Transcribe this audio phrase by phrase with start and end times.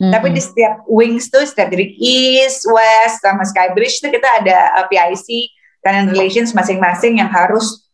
[0.00, 0.08] Hmm.
[0.08, 4.84] Tapi di setiap wings tuh, setiap dari East, West, sama Skybridge tuh kita ada uh,
[4.88, 5.52] PIC,
[5.84, 7.84] Tenant Relations masing-masing yang harus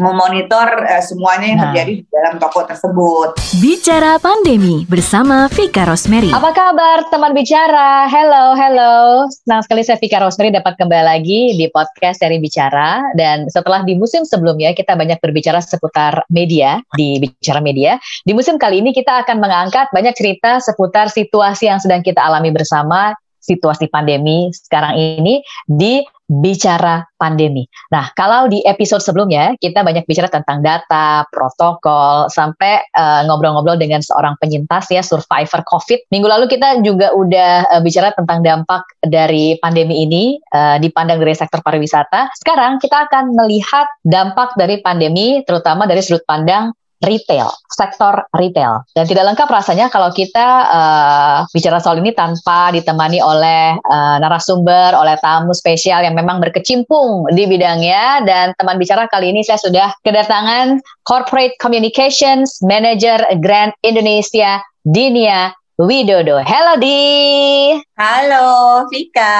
[0.00, 1.64] memonitor uh, semuanya yang nah.
[1.68, 3.36] terjadi di dalam toko tersebut.
[3.60, 6.32] Bicara pandemi bersama Vika Rosemary.
[6.32, 8.08] Apa kabar teman bicara?
[8.08, 9.28] Hello, hello.
[9.44, 13.04] Senang sekali saya Vika Rosemary dapat kembali lagi di podcast dari Bicara.
[13.12, 18.00] Dan setelah di musim sebelumnya kita banyak berbicara seputar media di Bicara Media.
[18.24, 22.48] Di musim kali ini kita akan mengangkat banyak cerita seputar situasi yang sedang kita alami
[22.48, 23.12] bersama
[23.42, 26.00] situasi pandemi sekarang ini di
[26.32, 27.68] bicara pandemi.
[27.92, 34.00] Nah, kalau di episode sebelumnya kita banyak bicara tentang data, protokol, sampai eh, ngobrol-ngobrol dengan
[34.00, 36.08] seorang penyintas ya, survivor COVID.
[36.08, 41.36] Minggu lalu kita juga udah uh, bicara tentang dampak dari pandemi ini uh, dipandang dari
[41.36, 42.32] sektor pariwisata.
[42.38, 46.72] Sekarang kita akan melihat dampak dari pandemi, terutama dari sudut pandang
[47.02, 48.86] retail, sektor retail.
[48.94, 54.94] Dan tidak lengkap rasanya kalau kita uh, bicara soal ini tanpa ditemani oleh uh, narasumber,
[54.94, 58.22] oleh tamu spesial yang memang berkecimpung di bidangnya.
[58.22, 65.50] Dan teman bicara kali ini saya sudah kedatangan Corporate Communications Manager Grand Indonesia, Dinia
[65.82, 66.38] Widodo.
[66.46, 67.74] Hello Di.
[67.98, 69.34] Halo Vika.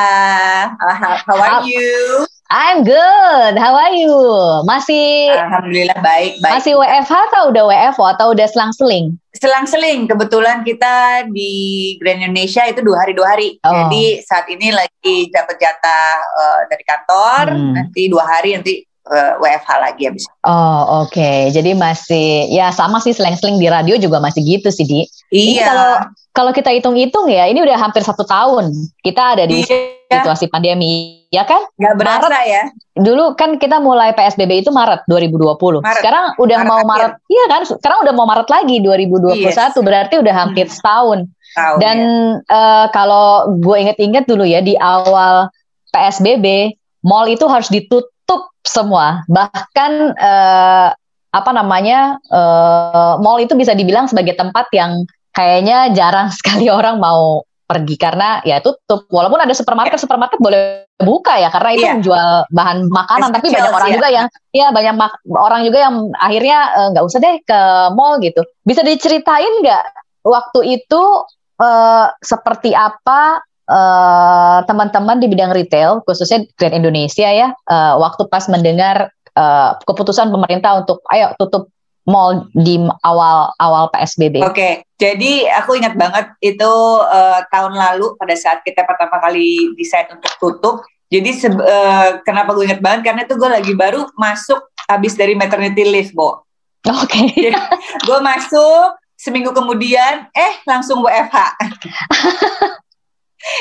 [0.75, 2.27] How are you?
[2.53, 3.57] I'm good.
[3.57, 4.13] How are you?
[4.69, 6.53] Masih Alhamdulillah baik, baik.
[6.53, 9.17] Masih WFH atau udah WFO atau udah selang-seling?
[9.33, 10.05] Selang-seling.
[10.05, 13.57] Kebetulan kita di Grand Indonesia itu dua hari dua hari.
[13.65, 13.73] Oh.
[13.73, 17.45] Jadi saat ini lagi dapat jatah uh, dari kantor.
[17.57, 17.73] Hmm.
[17.73, 20.25] Nanti dua hari nanti uh, eh, WFH lagi habis.
[20.47, 21.51] Oh oke, okay.
[21.51, 25.01] jadi masih ya sama sih selang-seling di radio juga masih gitu sih di.
[25.33, 25.65] Iya.
[25.65, 25.93] kalau
[26.33, 28.73] kalau kita hitung-hitung ya, ini udah hampir satu tahun
[29.05, 30.21] kita ada di iya.
[30.21, 31.65] situasi pandemi ya kan?
[31.81, 32.63] Gak berasa Maret, ya.
[32.93, 35.81] Dulu kan kita mulai PSBB itu Maret 2020.
[35.81, 36.01] Maret.
[36.01, 36.89] Sekarang udah Maret mau akhir.
[36.93, 37.13] Maret.
[37.29, 37.63] Iya kan?
[37.65, 39.77] Sekarang udah mau Maret lagi 2021 yes.
[39.81, 40.77] berarti udah hampir hmm.
[40.77, 41.19] setahun.
[41.53, 42.57] Tahun, Dan ya.
[42.57, 45.53] uh, kalau gue inget-inget dulu ya di awal
[45.93, 48.09] PSBB, mall itu harus ditutup
[48.63, 49.27] semua.
[49.27, 50.89] Bahkan uh,
[51.33, 52.21] apa namanya?
[52.29, 57.43] Uh, mall itu bisa dibilang sebagai tempat yang kayaknya jarang sekali orang mau
[57.73, 59.09] pergi karena ya tutup.
[59.09, 60.05] Walaupun ada supermarket, yeah.
[60.05, 61.95] supermarket boleh buka ya karena itu yeah.
[61.97, 63.33] menjual bahan makanan.
[63.33, 63.97] tapi banyak orang ya.
[63.97, 64.95] juga yang ya banyak
[65.33, 67.61] orang juga yang akhirnya eh, nggak uh, usah deh ke
[67.97, 68.45] mall gitu.
[68.69, 69.85] Bisa diceritain nggak
[70.23, 71.03] waktu itu
[71.59, 73.41] uh, seperti apa
[73.73, 80.29] uh, teman-teman di bidang retail khususnya Grand Indonesia ya uh, waktu pas mendengar uh, keputusan
[80.29, 81.73] pemerintah untuk ayo tutup
[82.03, 84.43] mall di awal awal PSBB.
[84.43, 84.73] Oke, okay.
[84.99, 90.35] jadi aku ingat banget itu uh, tahun lalu pada saat kita pertama kali decide untuk
[90.43, 90.77] tutup.
[91.13, 94.59] Jadi uh, kenapa gue ingat banget karena itu gue lagi baru masuk
[94.91, 96.43] habis dari maternity leave, Bo.
[96.83, 97.31] Oke.
[97.31, 97.55] Okay.
[98.03, 101.39] gue masuk seminggu kemudian, eh langsung WFH.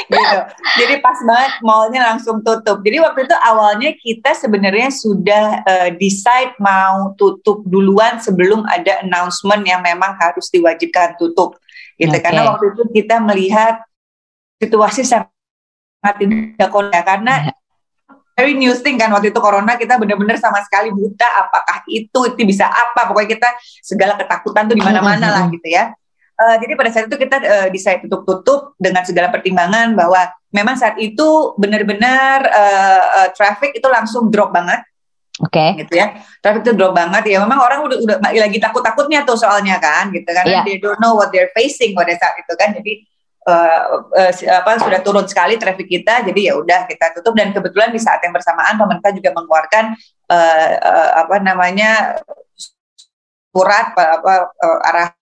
[0.09, 0.39] gitu.
[0.77, 2.81] Jadi pas banget mallnya langsung tutup.
[2.85, 9.65] Jadi waktu itu awalnya kita sebenarnya sudah uh, decide mau tutup duluan sebelum ada announcement
[9.65, 11.57] yang memang harus diwajibkan tutup.
[11.97, 12.13] Gitu.
[12.13, 12.21] Okay.
[12.21, 13.81] Karena waktu itu kita melihat
[14.61, 17.53] situasi sangat tidak ya karena iya.
[18.37, 22.41] very new thing kan waktu itu corona kita benar-benar sama sekali buta apakah itu itu
[22.45, 23.49] bisa apa pokoknya kita
[23.81, 25.93] segala ketakutan tuh di mana-mana lah gitu ya
[26.41, 30.97] Uh, jadi pada saat itu kita uh, decide tutup-tutup dengan segala pertimbangan bahwa memang saat
[30.97, 34.81] itu benar-benar uh, uh, traffic itu langsung drop banget.
[35.37, 35.53] Oke.
[35.53, 35.85] Okay.
[35.85, 36.17] Gitu ya.
[36.41, 37.37] Traffic itu drop banget ya.
[37.45, 40.45] Memang orang udah udah lagi takut-takutnya tuh soalnya kan gitu kan.
[40.49, 40.65] Yeah.
[40.65, 42.73] They don't know what they're facing pada saat itu kan.
[42.73, 43.05] Jadi
[43.45, 46.25] uh, uh, apa sudah turun sekali traffic kita.
[46.25, 49.93] Jadi ya udah kita tutup dan kebetulan di saat yang bersamaan pemerintah juga mengeluarkan
[50.25, 52.17] uh, uh, apa namanya
[53.53, 55.20] surat apa uh, arah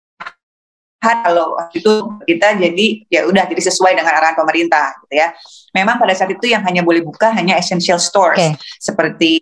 [1.02, 5.34] kalau itu kita jadi ya udah jadi sesuai dengan arahan pemerintah gitu ya.
[5.74, 8.54] Memang pada saat itu yang hanya boleh buka hanya essential stores okay.
[8.78, 9.40] seperti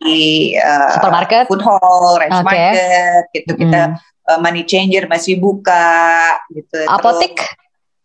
[0.57, 2.47] uh, supermarket, food hall, ranch okay.
[2.47, 4.01] market gitu kita
[4.31, 6.87] uh, money changer masih buka gitu.
[6.89, 6.89] Terus,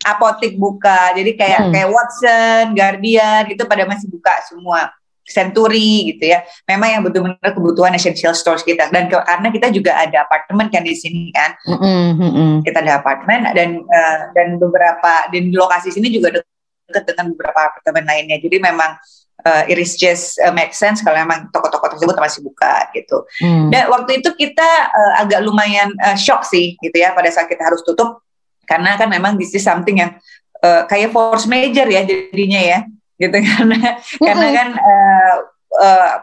[0.06, 1.16] apotik buka.
[1.18, 1.72] Jadi kayak hmm.
[1.74, 4.94] kayak Watson, Guardian itu pada masih buka semua.
[5.26, 6.46] Century gitu ya.
[6.70, 10.86] Memang yang betul-betul kebutuhan essential stores kita dan ke, karena kita juga ada apartemen kan
[10.86, 11.58] di sini kan.
[11.66, 12.62] Mm-hmm.
[12.62, 18.06] Kita ada apartemen dan uh, dan beberapa di lokasi sini juga dekat dengan beberapa apartemen
[18.06, 18.38] lainnya.
[18.38, 19.02] Jadi memang
[19.46, 23.26] uh, iris just uh, make sense kalau memang toko-toko tersebut masih buka gitu.
[23.42, 23.74] Mm.
[23.74, 27.66] Dan waktu itu kita uh, agak lumayan uh, shock sih gitu ya pada saat kita
[27.66, 28.22] harus tutup
[28.66, 30.18] karena kan memang this is something yang
[30.66, 32.80] uh, kayak force major ya jadinya ya
[33.16, 35.36] gitu karena karena kan uh,
[35.80, 36.14] uh,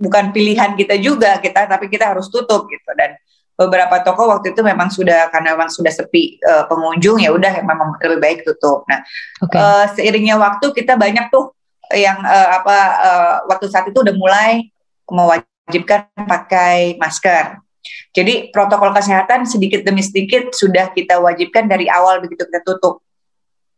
[0.00, 3.14] bukan pilihan kita juga kita tapi kita harus tutup gitu dan
[3.60, 7.92] beberapa toko waktu itu memang sudah karena memang sudah sepi uh, pengunjung ya udah memang
[8.00, 8.88] lebih baik tutup.
[8.88, 9.04] Nah,
[9.44, 9.60] okay.
[9.60, 11.52] uh, seiringnya waktu kita banyak tuh
[11.92, 14.72] yang uh, apa uh, waktu saat itu udah mulai
[15.12, 17.60] mewajibkan pakai masker.
[18.16, 23.04] Jadi protokol kesehatan sedikit demi sedikit sudah kita wajibkan dari awal begitu kita tutup,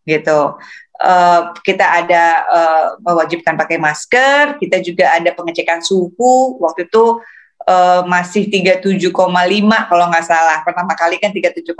[0.07, 0.63] gitu.
[1.03, 6.63] Uh, kita ada uh, mewajibkan pakai masker, kita juga ada pengecekan suhu.
[6.63, 7.19] Waktu itu
[7.67, 9.11] uh, masih 37,5
[9.91, 10.63] kalau nggak salah.
[10.63, 11.75] Pertama kali kan 37,5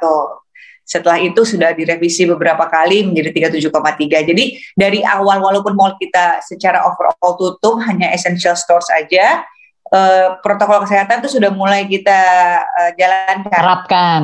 [0.00, 0.44] tuh.
[0.84, 4.28] Setelah itu sudah direvisi beberapa kali menjadi 37,3.
[4.32, 4.44] Jadi
[4.76, 9.48] dari awal walaupun mall kita secara overall tutup hanya essential stores aja,
[9.88, 12.20] uh, protokol kesehatan itu sudah mulai kita
[12.60, 13.48] uh, jalankan.
[13.48, 14.20] Terapkan.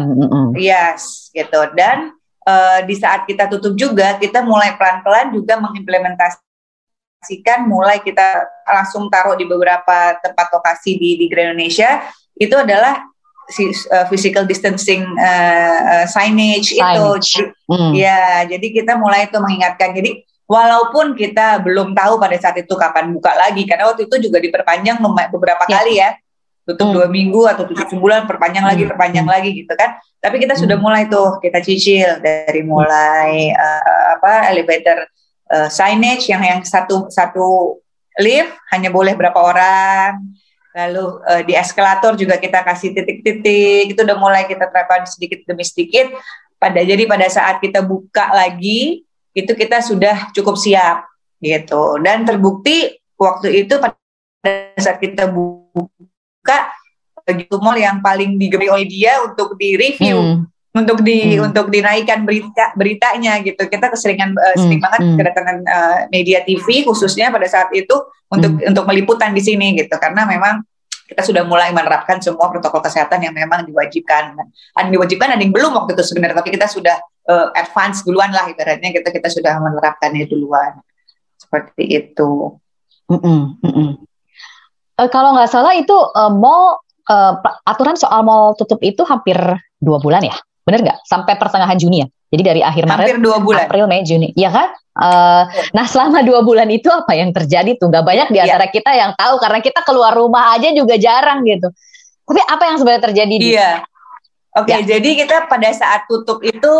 [0.52, 1.64] Yes, gitu.
[1.72, 2.12] Dan
[2.50, 6.42] uh, di saat kita tutup juga kita mulai pelan-pelan juga mengimplementasi
[7.46, 12.02] kan mulai kita langsung taruh di beberapa tempat lokasi di di Grand Indonesia
[12.34, 13.06] itu adalah
[13.50, 17.92] si uh, physical distancing uh, uh, signage, signage itu mm.
[17.92, 23.10] ya jadi kita mulai itu mengingatkan jadi walaupun kita belum tahu pada saat itu kapan
[23.14, 25.74] buka lagi karena waktu itu juga diperpanjang beberapa yeah.
[25.76, 26.10] kali ya
[26.68, 26.94] tutup mm.
[26.94, 28.90] dua minggu atau tutup sebulan perpanjang lagi hmm.
[28.94, 29.32] perpanjang mm.
[29.32, 30.84] lagi gitu kan tapi kita sudah hmm.
[30.84, 35.08] mulai tuh kita cicil dari mulai uh, apa elevator
[35.48, 37.80] uh, signage yang yang satu satu
[38.20, 40.20] lift hanya boleh berapa orang
[40.76, 45.64] lalu uh, di eskalator juga kita kasih titik-titik itu udah mulai kita terapkan sedikit demi
[45.64, 46.12] sedikit
[46.60, 49.02] pada jadi pada saat kita buka lagi
[49.32, 51.08] itu kita sudah cukup siap
[51.40, 53.96] gitu dan terbukti waktu itu pada
[54.76, 56.09] saat kita buka
[57.26, 61.50] begitu mall yang paling digemari oleh dia untuk di review hmm untuk di hmm.
[61.50, 64.86] untuk dinaikkan berita beritanya gitu kita keseringan uh, sering hmm.
[64.86, 65.16] banget hmm.
[65.18, 67.94] kedatangan uh, media TV khususnya pada saat itu
[68.30, 68.70] untuk hmm.
[68.70, 70.62] untuk meliputan di sini gitu karena memang
[71.10, 75.50] kita sudah mulai menerapkan semua protokol kesehatan yang memang diwajibkan ada yang diwajibkan ada yang
[75.50, 79.58] belum waktu itu sebenarnya tapi kita sudah uh, advance duluan lah ibaratnya kita kita sudah
[79.58, 80.78] menerapkannya duluan
[81.34, 82.54] seperti itu
[83.10, 83.88] mm -mm, mm -mm.
[85.00, 89.40] Uh, kalau nggak salah itu uh, mall uh, aturan soal mall tutup itu hampir
[89.80, 90.36] dua bulan ya
[90.70, 90.98] Bener nggak?
[91.02, 92.06] Sampai pertengahan Juni ya?
[92.30, 93.66] Jadi dari akhir Maret, dua bulan.
[93.66, 94.70] April, Mei, Juni, ya kan?
[94.94, 95.42] Uh,
[95.74, 97.90] nah selama dua bulan itu apa yang terjadi tuh?
[97.90, 98.54] Gak banyak di iya.
[98.54, 101.74] antara kita yang tahu karena kita keluar rumah aja juga jarang gitu.
[102.22, 103.34] Tapi apa yang sebenarnya terjadi?
[103.34, 103.70] Iya.
[104.50, 104.98] Oke, okay, ya.
[104.98, 106.74] jadi kita pada saat tutup itu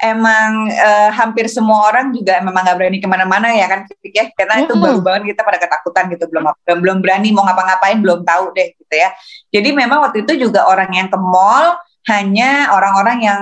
[0.00, 4.54] emang uh, hampir semua orang juga memang nggak berani ke mana-mana ya kan ya karena
[4.54, 4.66] mm -hmm.
[4.68, 6.44] itu baru banget kita pada ketakutan gitu belum
[6.80, 9.12] belum berani mau ngapa-ngapain belum tahu deh gitu ya
[9.52, 11.76] jadi memang waktu itu juga orang yang ke mall
[12.08, 13.40] hanya orang-orang yang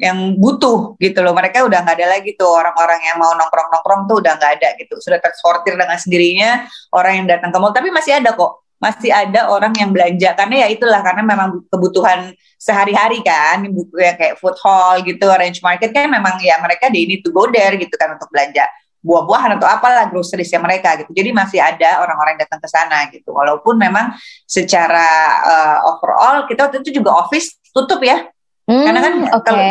[0.00, 1.36] yang butuh gitu loh.
[1.36, 4.96] Mereka udah nggak ada lagi tuh orang-orang yang mau nongkrong-nongkrong tuh udah nggak ada gitu.
[4.96, 6.64] Sudah tersortir dengan sendirinya
[6.96, 7.76] orang yang datang ke mall.
[7.76, 12.34] Tapi masih ada kok, masih ada orang yang belanja karena ya itulah karena memang kebutuhan
[12.58, 17.22] sehari-hari kan, yang kayak food hall gitu, arrange market kan memang ya mereka they need
[17.22, 18.66] to go there gitu kan untuk belanja
[19.02, 21.10] buah-buahan atau apalah groseriesnya mereka gitu.
[21.10, 23.34] Jadi masih ada orang-orang datang ke sana gitu.
[23.34, 24.14] Walaupun memang
[24.46, 25.06] secara
[25.42, 28.30] uh, overall kita waktu itu juga office tutup ya.
[28.62, 29.42] Hmm, Karena kan okay.
[29.42, 29.62] kalau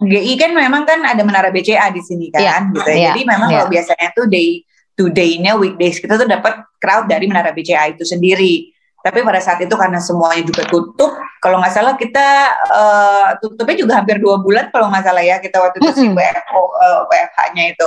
[0.00, 2.96] GI kan memang kan ada menara BCA di sini kan yeah, gitu ya.
[2.96, 3.56] Yeah, Jadi memang yeah.
[3.60, 4.64] kalau biasanya tuh day
[5.00, 8.68] to day-nya weekdays kita tuh dapat crowd dari menara BCA itu sendiri.
[9.00, 13.92] Tapi pada saat itu karena semuanya juga tutup, kalau nggak salah kita uh, tutupnya juga
[13.96, 16.12] hampir dua bulan kalau nggak salah ya kita waktu itu mm -hmm.
[16.12, 17.86] si WFO uh, eh, WFH-nya itu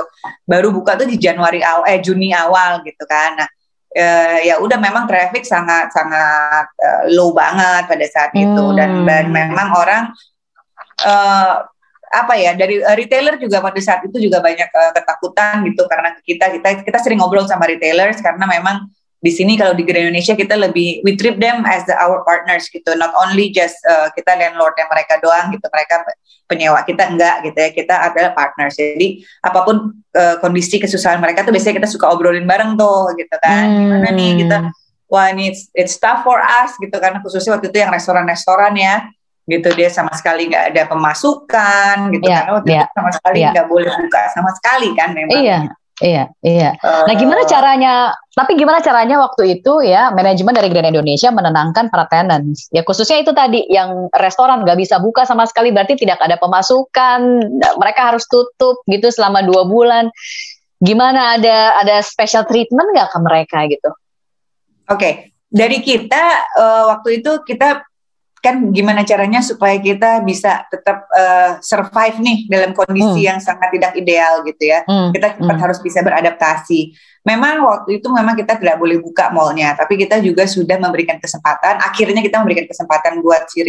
[0.50, 3.38] baru buka tuh di Januari awal eh Juni awal gitu kan.
[3.38, 3.50] Nah
[3.94, 8.42] uh, ya udah memang traffic sangat sangat uh, low banget pada saat hmm.
[8.50, 10.04] itu dan dan memang orang
[11.06, 11.62] uh,
[12.14, 15.84] apa ya dari uh, retailer juga pada saat itu juga banyak uh, ketakutan gitu.
[15.90, 18.86] Karena kita kita kita sering ngobrol sama retailers karena memang
[19.24, 22.70] di sini kalau di Grand Indonesia kita lebih we treat them as the, our partners
[22.70, 22.92] gitu.
[23.00, 25.66] Not only just uh, kita landlord yang mereka doang gitu.
[25.72, 25.96] Mereka
[26.46, 27.70] penyewa kita enggak gitu ya.
[27.72, 28.76] Kita adalah partners.
[28.76, 33.36] Jadi apa pun uh, kondisi kesusahan mereka tuh biasanya kita suka obrolin bareng tuh gitu
[33.42, 33.66] kan.
[33.66, 33.80] Hmm.
[33.90, 34.58] gimana nih kita
[35.08, 36.94] wah ini it's, it's tough for us gitu.
[37.00, 39.08] Kan khususnya waktu itu yang restoran-restoran ya
[39.44, 43.38] gitu dia sama sekali nggak ada pemasukan gitu yeah, karena waktu yeah, itu sama sekali
[43.40, 43.52] iya.
[43.52, 43.74] nggak yeah.
[43.76, 45.58] boleh buka sama sekali kan memang iya
[46.02, 46.74] Iya, iya.
[46.82, 48.18] Nah, gimana caranya?
[48.34, 52.66] Tapi gimana caranya waktu itu ya manajemen dari Grand Indonesia menenangkan para tenants?
[52.74, 57.46] Ya khususnya itu tadi yang restoran nggak bisa buka sama sekali, berarti tidak ada pemasukan,
[57.78, 60.10] mereka harus tutup gitu selama dua bulan.
[60.82, 63.90] Gimana ada ada special treatment nggak ke mereka gitu?
[64.90, 65.14] Oke, okay.
[65.46, 67.86] dari kita uh, waktu itu kita
[68.44, 73.30] kan gimana caranya supaya kita bisa tetap uh, survive nih dalam kondisi hmm.
[73.32, 74.84] yang sangat tidak ideal gitu ya.
[74.84, 75.16] Hmm.
[75.16, 75.64] Kita cepat hmm.
[75.64, 76.92] harus bisa beradaptasi.
[77.24, 81.80] Memang waktu itu memang kita tidak boleh buka mallnya, tapi kita juga sudah memberikan kesempatan.
[81.88, 83.64] Akhirnya kita memberikan kesempatan buat si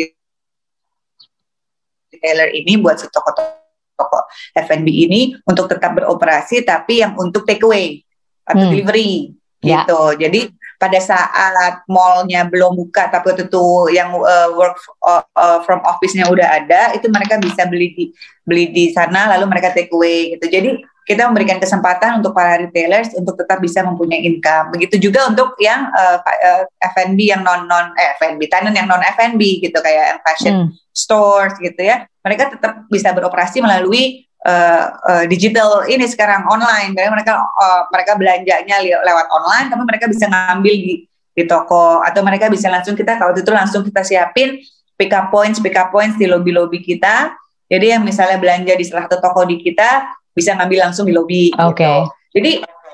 [2.10, 4.26] retailer ini, buat si toko-toko
[4.58, 8.02] F&B ini untuk tetap beroperasi, tapi yang untuk takeaway
[8.42, 8.72] atau hmm.
[8.74, 9.86] delivery ya.
[9.86, 10.18] gitu.
[10.18, 10.40] Jadi
[10.84, 16.28] pada saat mallnya belum buka tapi itu tuh yang uh, work uh, uh, from office-nya
[16.28, 18.04] udah ada itu mereka bisa beli di
[18.44, 23.12] beli di sana lalu mereka take away gitu jadi kita memberikan kesempatan untuk para retailers
[23.12, 24.72] untuk tetap bisa mempunyai income.
[24.72, 26.64] Begitu juga untuk yang uh, uh,
[26.96, 30.68] F&B yang non non eh, F&B tenant yang non F&B gitu kayak fashion hmm.
[30.96, 32.08] stores gitu ya.
[32.24, 38.12] Mereka tetap bisa beroperasi melalui uh, uh, digital ini sekarang online, jadi mereka uh, mereka
[38.14, 40.94] belanjanya lewat online, tapi mereka bisa ngambil di
[41.34, 44.54] di toko atau mereka bisa langsung kita kalau itu langsung kita siapin
[44.94, 47.34] pick up points pick up points di lobby lobby kita.
[47.66, 51.50] Jadi yang misalnya belanja di salah satu toko di kita bisa ngambil langsung di lobby.
[51.58, 51.82] Oke.
[51.82, 51.96] Okay.
[51.98, 52.12] Gitu.
[52.34, 52.52] Jadi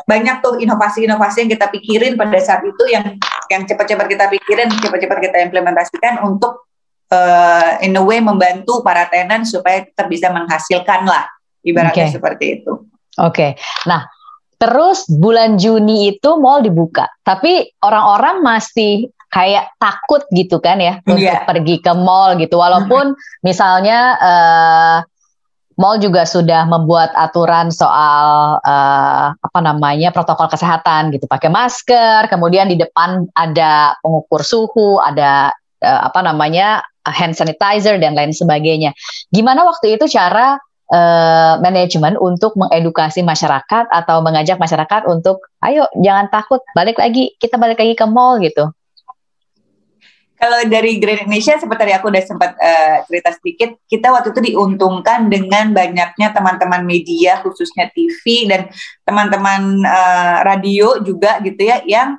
[0.08, 3.18] banyak tuh inovasi-inovasi yang kita pikirin pada saat itu yang
[3.50, 6.70] yang cepat-cepat kita pikirin, cepat-cepat kita implementasikan untuk
[7.12, 11.28] uh, in a way membantu para tenant supaya tetap bisa menghasilkan lah
[11.64, 12.14] ibaratnya okay.
[12.14, 12.72] seperti itu.
[13.18, 13.50] Oke, okay.
[13.84, 14.06] nah
[14.60, 21.06] terus bulan Juni itu mall dibuka, tapi orang-orang masih kayak takut gitu kan ya yeah.
[21.06, 23.14] untuk pergi ke mall gitu, walaupun
[23.46, 24.98] misalnya uh,
[25.80, 32.68] mall juga sudah membuat aturan soal uh, apa namanya protokol kesehatan gitu, pakai masker, kemudian
[32.68, 38.92] di depan ada pengukur suhu, ada uh, apa namanya hand sanitizer dan lain sebagainya.
[39.32, 46.28] Gimana waktu itu cara uh, manajemen untuk mengedukasi masyarakat atau mengajak masyarakat untuk ayo jangan
[46.28, 48.68] takut balik lagi kita balik lagi ke mall gitu.
[50.40, 54.40] Kalau dari Grand Indonesia seperti tadi aku udah sempat uh, cerita sedikit, kita waktu itu
[54.48, 58.72] diuntungkan dengan banyaknya teman-teman media khususnya TV dan
[59.04, 62.16] teman-teman uh, radio juga gitu ya yang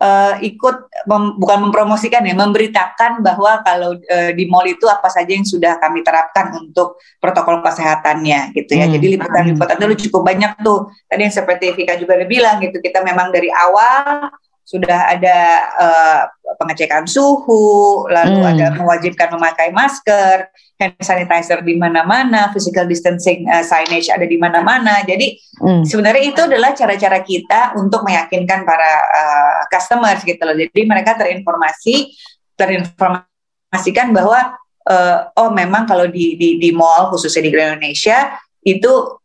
[0.00, 0.76] uh, ikut
[1.06, 5.76] mem, bukan mempromosikan ya, memberitakan bahwa kalau uh, di mall itu apa saja yang sudah
[5.78, 8.88] kami terapkan untuk protokol kesehatannya gitu ya.
[8.88, 8.94] Hmm.
[8.96, 10.88] Jadi liputan-liputan itu cukup banyak tuh.
[11.06, 14.32] Tadi yang seperti Vika juga udah bilang gitu, kita memang dari awal
[14.70, 15.38] sudah ada
[15.74, 16.22] uh,
[16.62, 18.50] pengecekan suhu, lalu hmm.
[18.54, 20.46] ada mewajibkan memakai masker,
[20.78, 25.02] hand sanitizer di mana-mana, physical distancing uh, signage ada di mana-mana.
[25.02, 25.82] Jadi hmm.
[25.82, 30.54] sebenarnya itu adalah cara-cara kita untuk meyakinkan para uh, customers gitu loh.
[30.54, 32.14] Jadi mereka terinformasi,
[32.54, 34.54] terinformasikan bahwa
[34.86, 39.18] uh, oh memang kalau di di di mall khususnya di Indonesia itu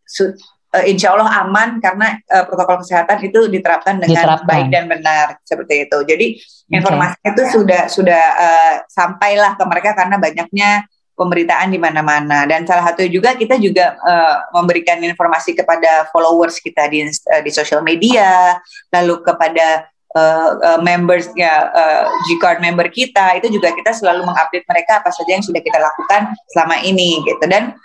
[0.75, 4.47] uh, insya Allah aman karena uh, protokol kesehatan itu diterapkan dengan diterapkan.
[4.47, 5.97] baik dan benar seperti itu.
[6.03, 6.27] Jadi
[6.75, 7.31] informasi okay.
[7.31, 10.69] itu sudah sudah uh, sampailah ke mereka karena banyaknya
[11.15, 16.91] pemberitaan di mana-mana dan salah satu juga kita juga uh, memberikan informasi kepada followers kita
[16.91, 18.59] di uh, di sosial media
[18.91, 24.99] lalu kepada uh, uh, membersnya uh, G-card member kita itu juga kita selalu mengupdate mereka
[24.99, 27.79] apa saja yang sudah kita lakukan selama ini gitu dan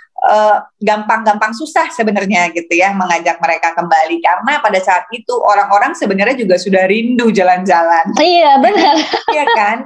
[0.80, 6.36] gampang-gampang uh, susah sebenarnya gitu ya mengajak mereka kembali karena pada saat itu orang-orang sebenarnya
[6.36, 8.12] juga sudah rindu jalan-jalan.
[8.20, 8.96] Iya benar.
[9.34, 9.78] Iya kan?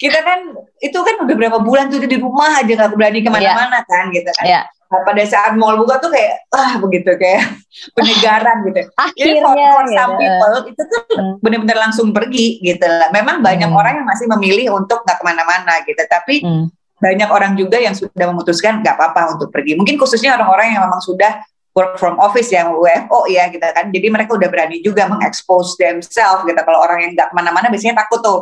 [0.00, 3.82] Kita kan itu kan udah berapa bulan tuh di rumah aja nggak berani ke mana-mana
[3.82, 3.90] yeah.
[3.90, 4.46] kan gitu kan.
[4.46, 4.64] Yeah.
[4.90, 7.46] Nah, pada saat mall buka tuh kayak ah begitu kayak
[7.98, 8.80] penyegaran gitu.
[8.98, 10.18] Akhirnya, Jadi for, for some ya.
[10.18, 11.34] people itu tuh hmm.
[11.42, 13.10] benar-benar langsung pergi gitu lah.
[13.14, 13.78] Memang banyak hmm.
[13.78, 16.02] orang yang masih memilih untuk nggak ke mana-mana gitu.
[16.06, 19.74] Tapi hmm banyak orang juga yang sudah memutuskan nggak apa-apa untuk pergi.
[19.74, 21.40] Mungkin khususnya orang-orang yang memang sudah
[21.72, 23.88] work from office yang WFO ya gitu kan.
[23.88, 26.60] Jadi mereka udah berani juga mengekspos themselves gitu.
[26.60, 28.40] Kalau orang yang nggak ke mana-mana biasanya takut tuh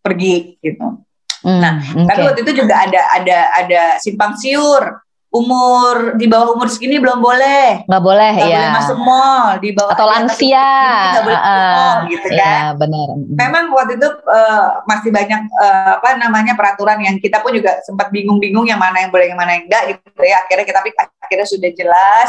[0.00, 1.02] pergi gitu.
[1.42, 2.06] Hmm, nah, okay.
[2.10, 4.82] tapi waktu itu juga ada ada ada simpang siur
[5.30, 7.84] umur di bawah umur segini belum boleh.
[7.84, 10.72] Nggak boleh nggak ya boleh masuk mall di bawah atau lansia.
[11.12, 12.38] nggak boleh masuk mall gitu kan.
[12.38, 13.06] ya, benar.
[13.36, 18.08] Memang waktu itu uh, masih banyak uh, apa namanya peraturan yang kita pun juga sempat
[18.14, 20.36] bingung-bingung yang mana yang boleh yang mana yang enggak gitu ya.
[20.46, 20.80] Akhirnya kita
[21.20, 22.28] akhirnya sudah jelas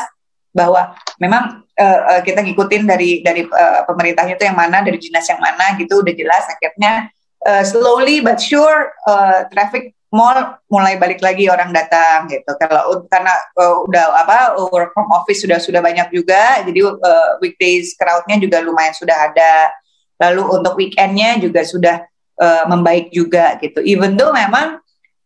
[0.57, 5.25] bahwa memang uh, uh, kita ngikutin dari dari uh, pemerintahnya itu yang mana dari dinas
[5.29, 6.43] yang mana gitu udah jelas.
[6.49, 7.13] Akhirnya
[7.45, 12.47] uh, slowly but sure uh, traffic mall mulai balik lagi orang datang gitu.
[12.55, 14.37] Kalau karena uh, udah apa
[14.71, 19.71] work from office sudah sudah banyak juga, jadi uh, weekdays crowdnya juga lumayan sudah ada.
[20.17, 22.07] Lalu untuk weekendnya juga sudah
[22.39, 23.83] uh, membaik juga gitu.
[23.83, 24.79] Even though memang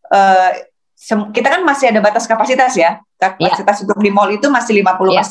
[0.10, 0.52] uh,
[1.32, 3.02] kita kan masih ada batas kapasitas ya.
[3.22, 3.84] Kapasitas yeah.
[3.86, 5.26] untuk di mall itu masih 50% yeah.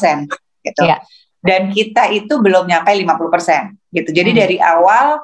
[0.62, 0.82] gitu.
[0.86, 1.00] Yeah.
[1.40, 4.10] Dan kita itu belum nyampe 50% gitu.
[4.14, 4.38] Jadi hmm.
[4.38, 5.18] dari awal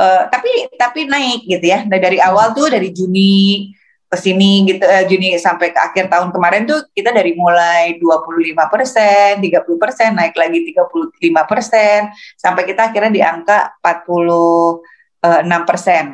[0.00, 0.48] Uh, tapi
[0.80, 1.84] tapi naik gitu ya.
[1.84, 3.68] Dari, dari awal tuh dari Juni
[4.10, 8.56] ke sini gitu uh, Juni sampai ke akhir tahun kemarin tuh kita dari mulai 25
[8.72, 16.04] persen, 30 persen, naik lagi 35 persen, sampai kita akhirnya di angka 46 persen.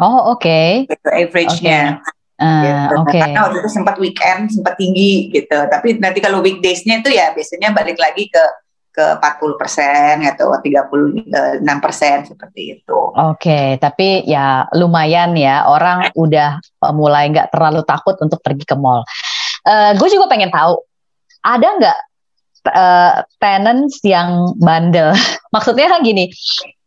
[0.00, 0.40] Oh oke.
[0.40, 0.88] Okay.
[0.88, 2.00] Itu average-nya.
[2.00, 2.20] Okay.
[2.40, 2.94] Uh, gitu.
[3.04, 3.20] okay.
[3.20, 5.58] Karena waktu itu sempat weekend sempat tinggi gitu.
[5.68, 8.44] Tapi nanti kalau weekdays-nya itu ya biasanya balik lagi ke
[8.92, 12.98] ke 40 persen atau 36 persen seperti itu.
[13.16, 16.60] Oke, okay, tapi ya lumayan ya orang udah
[16.92, 19.00] mulai nggak terlalu takut untuk pergi ke mall.
[19.64, 20.76] Uh, gue juga pengen tahu
[21.40, 21.98] ada nggak
[22.68, 25.16] uh, tenants yang bandel?
[25.56, 26.28] Maksudnya kan gini,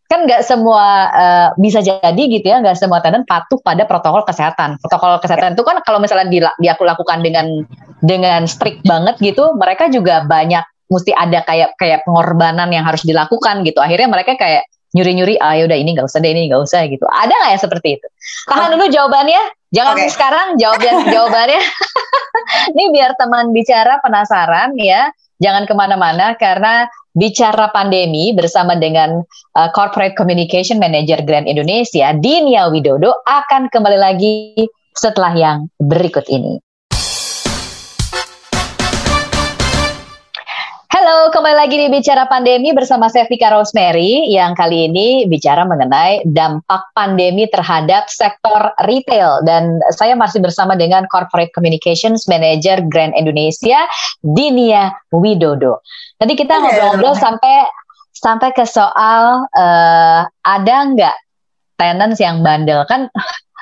[0.05, 4.77] kan nggak semua uh, bisa jadi gitu ya, nggak semua tenant patuh pada protokol kesehatan.
[4.77, 7.65] Protokol kesehatan itu kan kalau misalnya dia lakukan dengan
[8.05, 13.65] dengan strict banget gitu, mereka juga banyak mesti ada kayak kayak pengorbanan yang harus dilakukan
[13.65, 13.81] gitu.
[13.81, 17.03] Akhirnya mereka kayak nyuri-nyuri, ah udah ini nggak usah deh, ini nggak usah gitu.
[17.03, 18.07] Ada nggak yang seperti itu?
[18.47, 19.43] Tahan dulu jawabannya,
[19.75, 20.07] jangan okay.
[20.07, 21.61] sekarang jawabnya jawabannya.
[22.75, 25.11] ini biar teman bicara penasaran ya,
[25.43, 29.19] jangan ke mana-mana karena bicara pandemi bersama dengan
[29.55, 34.55] uh, Corporate Communication Manager Grand Indonesia, Dinia Widodo akan kembali lagi
[34.95, 36.64] setelah yang berikut ini.
[40.85, 46.21] Halo, kembali lagi di Bicara Pandemi bersama saya Vika Rosemary yang kali ini bicara mengenai
[46.29, 53.81] dampak pandemi terhadap sektor retail dan saya masih bersama dengan Corporate Communications Manager Grand Indonesia
[54.21, 55.81] Dinia Widodo.
[56.21, 57.65] Tadi kita ngobrol-ngobrol sampai
[58.13, 61.15] sampai ke soal uh, ada nggak
[61.81, 63.09] tenants yang bandel kan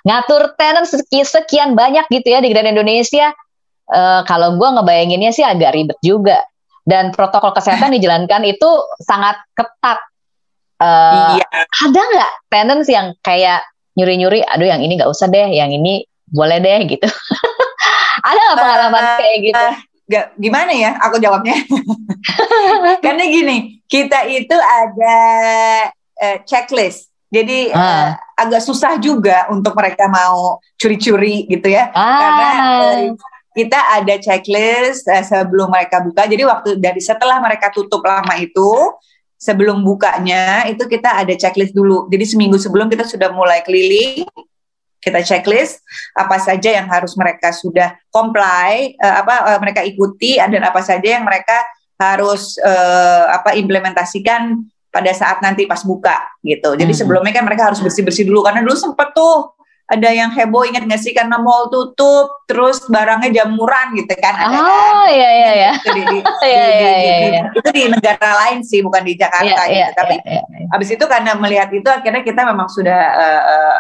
[0.03, 3.31] ngatur tenants sekian banyak gitu ya di Grand Indonesia.
[3.87, 6.39] Uh, kalau gue ngebayanginnya sih agak ribet juga
[6.83, 8.69] dan protokol kesehatan dijalankan itu
[9.03, 9.99] sangat ketat.
[10.83, 11.47] Uh, iya.
[11.87, 13.63] Ada nggak tenants yang kayak
[13.95, 17.07] nyuri-nyuri, aduh yang ini nggak usah deh, yang ini boleh deh gitu.
[18.27, 19.63] ada nggak pengalaman uh, kayak gitu?
[19.63, 19.75] Uh,
[20.09, 21.55] gak, gimana ya aku jawabnya?
[23.05, 25.17] Karena gini, kita itu ada
[26.19, 27.13] uh, checklist.
[27.33, 27.77] Jadi uh.
[27.77, 31.89] Uh, agak susah juga untuk mereka mau curi-curi gitu ya.
[31.95, 32.19] Ah.
[32.19, 36.25] Karena uh, kita ada checklist uh, sebelum mereka buka.
[36.25, 38.69] Jadi waktu dari setelah mereka tutup lama itu,
[39.38, 42.10] sebelum bukanya itu kita ada checklist dulu.
[42.10, 44.25] Jadi seminggu sebelum kita sudah mulai keliling,
[45.04, 45.84] kita checklist
[46.15, 51.19] apa saja yang harus mereka sudah comply, uh, apa uh, mereka ikuti, dan apa saja
[51.19, 51.62] yang mereka
[52.01, 56.77] harus uh, apa implementasikan pada saat nanti pas buka gitu.
[56.77, 56.99] Jadi hmm.
[57.01, 60.88] sebelumnya kan mereka harus bersih bersih dulu karena dulu sempet tuh ada yang heboh ingat
[60.88, 61.12] nggak sih?
[61.12, 65.72] Karena mall tutup terus barangnya jamuran gitu kan ada oh, kan iya iya iya.
[65.80, 66.17] Itu di, di,
[66.50, 67.43] iya, iya, iya, iya.
[67.52, 69.74] itu di negara lain sih bukan di Jakarta iya, gitu.
[69.74, 70.67] iya, tapi iya, iya.
[70.72, 73.78] habis itu karena melihat itu akhirnya kita memang sudah uh,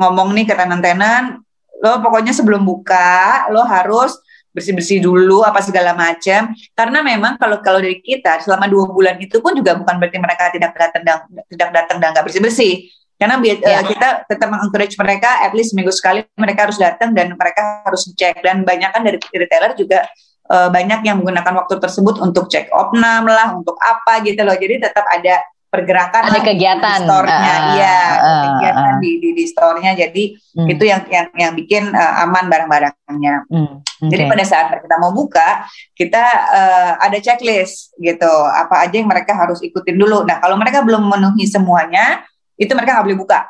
[0.00, 1.42] ngomong nih ke tenan-tenan
[1.82, 4.14] lo pokoknya sebelum buka lo harus
[4.52, 9.40] bersih-bersih dulu apa segala macam karena memang kalau kalau dari kita selama dua bulan itu
[9.40, 12.86] pun juga bukan berarti mereka tidak datang tidak datang dan nggak bersih-bersih
[13.20, 13.80] karena yeah.
[13.80, 18.08] uh, kita tetap mengencourage mereka, at least seminggu sekali mereka harus datang dan mereka harus
[18.10, 18.42] cek.
[18.42, 20.08] Dan banyak kan dari retailer juga
[20.50, 24.58] uh, banyak yang menggunakan waktu tersebut untuk cek opnam lah, untuk apa gitu loh.
[24.58, 25.38] Jadi tetap ada
[25.72, 29.96] pergerakan ada kegiatan di store-nya, uh, iya, uh, kegiatan uh, di di, di store-nya.
[29.96, 30.24] Jadi
[30.60, 33.48] uh, itu yang yang yang bikin uh, aman barang-barangnya.
[33.48, 34.10] Uh, okay.
[34.12, 35.64] Jadi pada saat kita mau buka,
[35.96, 40.28] kita uh, ada checklist gitu, apa aja yang mereka harus ikutin dulu.
[40.28, 42.20] Nah, kalau mereka belum memenuhi semuanya,
[42.62, 43.40] itu mereka nggak boleh buka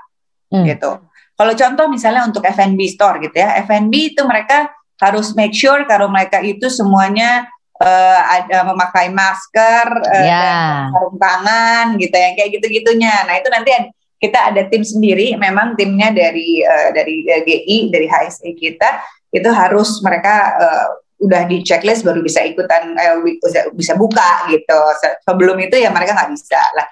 [0.49, 0.65] hmm.
[0.73, 0.91] gitu.
[1.37, 4.73] Kalau contoh misalnya untuk F&B store gitu ya, F&B itu mereka
[5.03, 7.45] harus make sure kalau mereka itu semuanya
[7.83, 10.87] uh, ada memakai masker uh, yeah.
[10.87, 13.15] dan sarung tangan gitu yang kayak gitu-gitunya.
[13.27, 13.71] Nah itu nanti
[14.23, 19.03] kita ada tim sendiri, memang timnya dari uh, dari GI dari HSE kita
[19.35, 20.87] itu harus mereka uh,
[21.23, 23.19] udah di checklist baru bisa ikutan eh,
[23.75, 24.79] bisa buka gitu.
[25.27, 26.87] Sebelum itu ya mereka nggak bisa lah.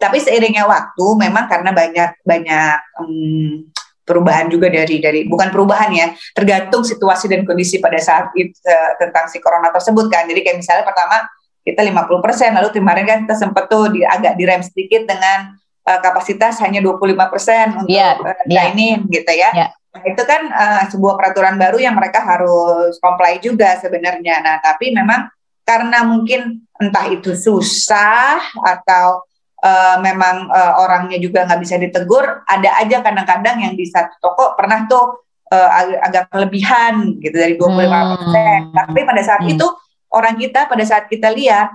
[0.00, 3.68] Tapi seiringnya waktu, memang karena banyak banyak um,
[4.00, 8.96] perubahan juga dari dari bukan perubahan ya, tergantung situasi dan kondisi pada saat itu uh,
[8.96, 10.24] tentang si corona tersebut kan.
[10.24, 11.28] Jadi kayak misalnya pertama
[11.60, 15.52] kita 50%, lalu kemarin kan kita sempat tuh di, agak direm sedikit dengan
[15.84, 19.14] uh, kapasitas hanya 25% untuk yeah, uh, dining yeah.
[19.20, 19.50] gitu ya.
[19.52, 19.70] Yeah.
[19.90, 24.40] Nah, itu kan uh, sebuah peraturan baru yang mereka harus comply juga sebenarnya.
[24.40, 25.28] Nah, tapi memang
[25.66, 29.22] karena mungkin entah itu susah atau
[29.60, 34.56] uh, memang uh, orangnya juga nggak bisa ditegur, ada aja kadang-kadang yang di satu toko
[34.56, 35.68] pernah tuh uh,
[36.04, 38.58] agak kelebihan gitu dari 25 persen.
[38.70, 38.74] Hmm.
[38.74, 39.54] Tapi pada saat hmm.
[39.54, 39.66] itu
[40.10, 41.70] orang kita pada saat kita lihat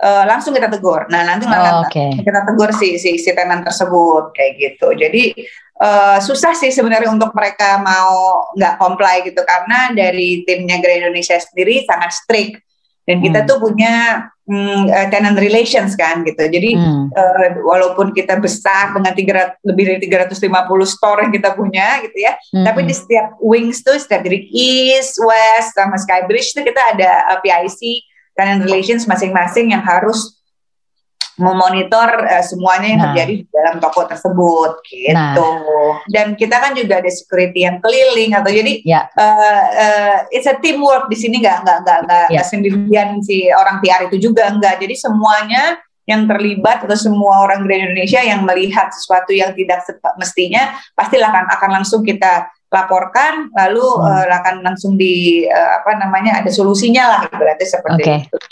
[0.00, 1.06] uh, langsung kita tegur.
[1.12, 2.16] Nah nanti oh, okay.
[2.18, 4.88] kita tegur si si si tenan tersebut kayak gitu.
[4.96, 5.32] Jadi
[5.80, 11.36] uh, susah sih sebenarnya untuk mereka mau nggak comply gitu karena dari timnya Grand Indonesia
[11.38, 12.62] sendiri sangat strict
[13.06, 13.48] dan kita hmm.
[13.48, 16.46] tuh punya um, tenant relations kan gitu.
[16.46, 17.12] Jadi hmm.
[17.12, 20.46] uh, walaupun kita besar dengan 300, lebih dari 350
[20.86, 22.64] store yang kita punya gitu ya, hmm.
[22.64, 27.38] tapi di setiap wings tuh setiap dari East, West sama Skybridge tuh kita ada uh,
[27.42, 28.06] PIC
[28.36, 30.35] tenant relations masing-masing yang harus
[31.36, 33.06] memonitor uh, semuanya yang nah.
[33.12, 35.12] terjadi di dalam toko tersebut gitu.
[35.14, 36.00] Nah.
[36.08, 39.04] Dan kita kan juga ada security yang keliling atau jadi ya.
[39.12, 42.42] uh, uh, it's a teamwork di sini nggak nggak nggak nggak ya.
[42.42, 44.80] sendirian si orang PR itu juga nggak.
[44.80, 49.82] Jadi semuanya yang terlibat atau semua orang di Indonesia yang melihat sesuatu yang tidak
[50.16, 54.06] mestinya pasti akan akan langsung kita laporkan lalu hmm.
[54.06, 58.18] uh, akan langsung di uh, apa namanya ada solusinya lah berarti seperti okay.
[58.24, 58.38] itu.
[58.38, 58.48] Oke.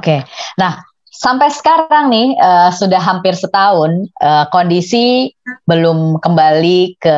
[0.00, 0.20] Okay.
[0.60, 0.89] Nah,
[1.20, 5.28] sampai sekarang nih uh, sudah hampir setahun uh, kondisi
[5.68, 7.16] belum kembali ke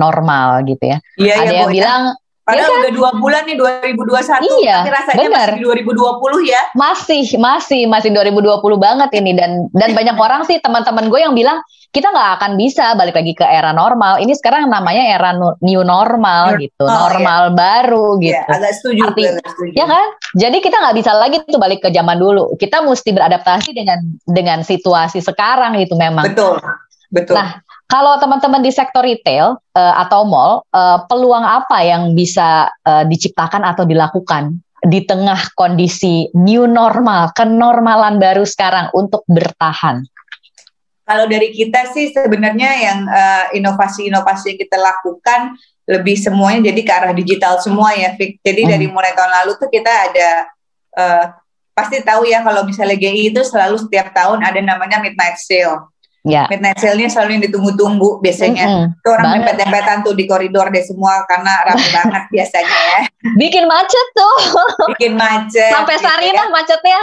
[0.00, 0.98] normal gitu ya.
[1.20, 2.02] Iya, Ada iya, yang bilang
[2.44, 2.80] Padahal ya kan?
[2.84, 5.48] udah dua bulan nih 2021, iya, tapi rasanya bener.
[5.56, 6.62] masih 2020 ya.
[6.76, 11.64] Masih, masih, masih 2020 banget ini dan dan banyak orang sih teman-teman gue yang bilang
[11.88, 14.20] kita nggak akan bisa balik lagi ke era normal.
[14.20, 15.32] Ini sekarang namanya era
[15.64, 17.56] new normal new, gitu, oh, normal iya.
[17.56, 18.44] baru iya, gitu.
[18.44, 19.72] Ya, agak setuju, Arti, agak setuju.
[19.72, 20.06] Ya kan?
[20.36, 22.44] Jadi kita nggak bisa lagi tuh balik ke zaman dulu.
[22.60, 26.28] Kita mesti beradaptasi dengan dengan situasi sekarang gitu memang.
[26.28, 26.60] Betul.
[27.14, 27.38] Betul.
[27.38, 33.04] Nah, kalau teman-teman di sektor retail uh, atau mall, uh, peluang apa yang bisa uh,
[33.04, 40.04] diciptakan atau dilakukan di tengah kondisi new normal, kenormalan baru sekarang untuk bertahan?
[41.04, 42.98] Kalau dari kita sih sebenarnya yang
[43.52, 45.40] inovasi-inovasi uh, yang kita lakukan
[45.84, 48.40] lebih semuanya jadi ke arah digital semua ya, Fik.
[48.40, 48.70] Jadi hmm.
[48.72, 50.28] dari mulai tahun lalu tuh kita ada
[50.96, 51.24] uh,
[51.76, 55.92] pasti tahu ya kalau misalnya GI itu selalu setiap tahun ada namanya midnight sale.
[56.24, 56.48] Ya.
[56.48, 58.64] Midnight sale-nya selalu yang ditunggu-tunggu biasanya.
[58.64, 59.04] Mm -hmm.
[59.04, 62.98] Tuh orang dempet-dempetan tuh di koridor deh semua karena ramai banget biasanya ya.
[63.36, 64.36] Bikin macet tuh.
[64.96, 65.68] Bikin macet.
[65.68, 66.52] Sampai gitu Sarinah ya.
[66.52, 67.00] macetnya.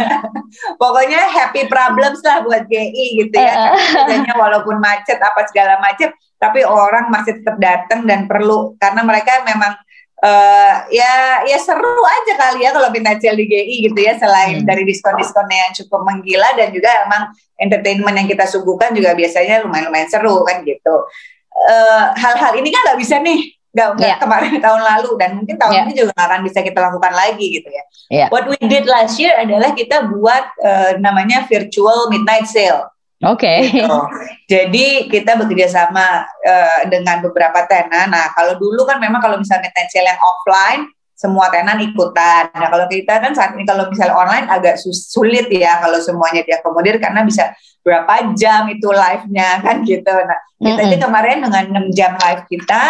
[0.80, 3.72] Pokoknya happy problems lah buat GI gitu ya.
[3.80, 9.40] Biasanya walaupun macet apa segala macet, tapi orang masih tetap datang dan perlu karena mereka
[9.48, 9.72] memang
[10.22, 14.66] uh, ya ya seru aja kali ya kalau sale di GI gitu ya selain hmm.
[14.68, 20.08] dari diskon-diskonnya yang cukup menggila dan juga emang entertainment yang kita suguhkan juga biasanya lumayan-lumayan
[20.10, 20.94] seru kan gitu.
[21.54, 24.18] Eh, hal-hal uh, ini kan nggak bisa nih nggak yeah.
[24.22, 25.84] kemarin tahun lalu dan mungkin tahun yeah.
[25.86, 27.82] ini juga akan bisa kita lakukan lagi gitu ya.
[28.10, 28.28] Yeah.
[28.30, 32.93] What we did last year adalah kita buat uh, namanya virtual midnight sale.
[33.24, 33.40] Oke.
[33.40, 33.58] Okay.
[33.72, 33.98] Gitu.
[34.44, 38.12] Jadi kita bekerja sama uh, dengan beberapa tenan.
[38.12, 40.82] Nah kalau dulu kan memang kalau misalnya sale yang offline
[41.14, 42.52] semua tenan ikutan.
[42.52, 47.00] Nah kalau kita kan saat ini kalau misalnya online agak sulit ya kalau semuanya diakomodir
[47.00, 50.12] karena bisa berapa jam itu live-nya kan gitu.
[50.12, 51.00] Nah kita mm -hmm.
[51.00, 52.82] kemarin dengan 6 jam live kita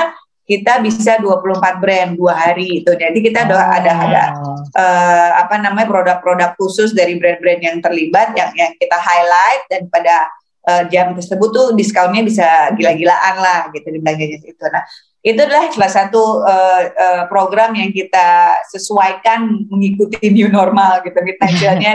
[0.45, 2.93] kita bisa 24 brand dua hari itu.
[2.93, 3.57] Jadi kita oh.
[3.57, 4.25] ada ada
[4.77, 10.29] uh, apa namanya produk-produk khusus dari brand-brand yang terlibat yang yang kita highlight dan pada
[10.69, 14.65] uh, jam tersebut tuh diskonnya bisa gila-gilaan lah gitu di belanja itu.
[14.69, 14.85] Nah
[15.25, 21.49] itu adalah salah satu uh, uh, program yang kita sesuaikan mengikuti new normal gitu kita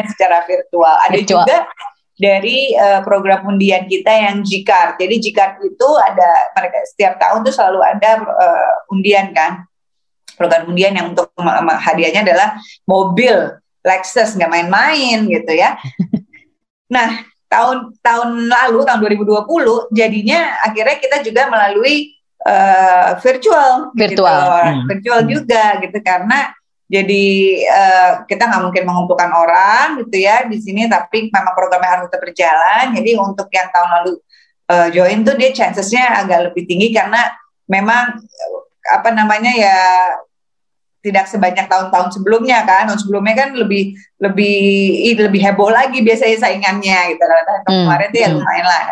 [0.09, 0.95] secara virtual.
[1.05, 1.45] Ada virtual.
[1.45, 1.57] juga
[2.19, 4.99] dari uh, program undian kita yang Jikar.
[4.99, 9.63] Jadi Jikar itu ada mereka setiap tahun tuh selalu ada uh, undian kan.
[10.35, 11.31] Program undian yang untuk
[11.79, 15.79] hadiahnya adalah mobil Lexus nggak main-main gitu ya.
[16.89, 24.65] Nah, tahun tahun lalu tahun 2020 jadinya akhirnya kita juga melalui uh, virtual virtual gitu.
[24.65, 24.85] hmm.
[24.89, 26.53] virtual juga gitu karena
[26.89, 27.25] jadi
[27.69, 32.25] uh, kita nggak mungkin mengumpulkan orang gitu ya di sini, tapi memang programnya harus tetap
[32.25, 32.97] berjalan.
[32.97, 34.13] Jadi untuk yang tahun lalu
[34.73, 37.29] uh, join tuh dia chancesnya agak lebih tinggi karena
[37.69, 38.17] memang
[38.89, 39.77] apa namanya ya
[41.05, 42.89] tidak sebanyak tahun-tahun sebelumnya kan.
[42.89, 44.57] Tahun sebelumnya kan lebih lebih
[45.13, 47.21] lebih heboh lagi biasanya saingannya gitu.
[47.21, 47.85] Nah, hmm.
[47.85, 48.83] kemarin tuh ya lumayan lah.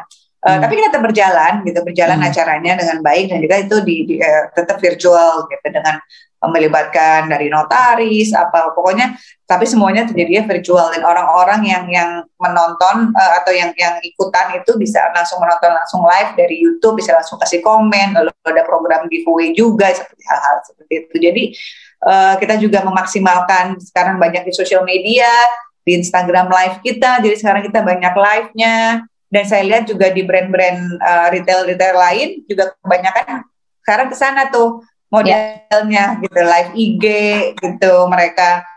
[0.46, 0.62] Uh, hmm.
[0.62, 2.30] Tapi kita tetap berjalan gitu, berjalan hmm.
[2.30, 5.98] acaranya dengan baik dan juga itu di, di uh, tetap virtual gitu dengan
[6.46, 9.18] melibatkan dari notaris apa pokoknya
[9.50, 10.94] tapi semuanya terjadi virtual.
[10.94, 16.06] Dan orang-orang yang yang menonton uh, atau yang yang ikutan itu bisa langsung menonton langsung
[16.06, 20.94] live dari YouTube bisa langsung kasih komen lalu ada program giveaway juga seperti hal-hal seperti
[21.02, 21.16] itu.
[21.18, 21.44] Jadi
[22.06, 25.30] uh, kita juga memaksimalkan sekarang banyak di sosial media
[25.82, 29.02] di Instagram live kita jadi sekarang kita banyak live-nya.
[29.28, 33.44] Dan saya lihat juga di brand-brand uh, retail-retail lain juga kebanyakan
[33.84, 37.06] sekarang ke sana tuh modelnya gitu live IG
[37.56, 38.68] gitu mereka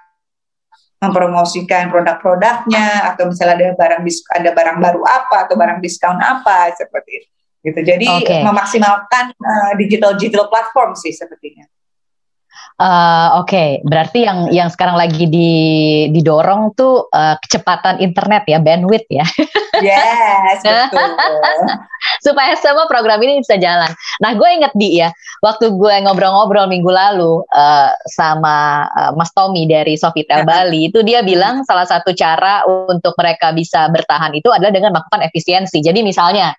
[1.01, 4.03] mempromosikan produk-produknya atau misalnya ada barang
[4.37, 7.29] ada barang baru apa atau barang diskon apa seperti itu.
[7.61, 7.81] gitu.
[7.81, 8.41] Jadi okay.
[8.45, 11.65] memaksimalkan uh, digital digital platform sih sepertinya.
[12.81, 13.69] Uh, Oke, okay.
[13.85, 15.53] berarti yang yang sekarang lagi di,
[16.17, 19.21] didorong tuh uh, kecepatan internet ya, bandwidth ya.
[19.85, 20.89] Yes, betul.
[22.25, 23.93] Supaya semua program ini bisa jalan.
[24.25, 25.13] Nah, gue inget di ya,
[25.45, 31.21] waktu gue ngobrol-ngobrol minggu lalu uh, sama uh, Mas Tommy dari Sofitel Bali, itu dia
[31.21, 35.85] bilang salah satu cara untuk mereka bisa bertahan itu adalah dengan melakukan efisiensi.
[35.85, 36.57] Jadi misalnya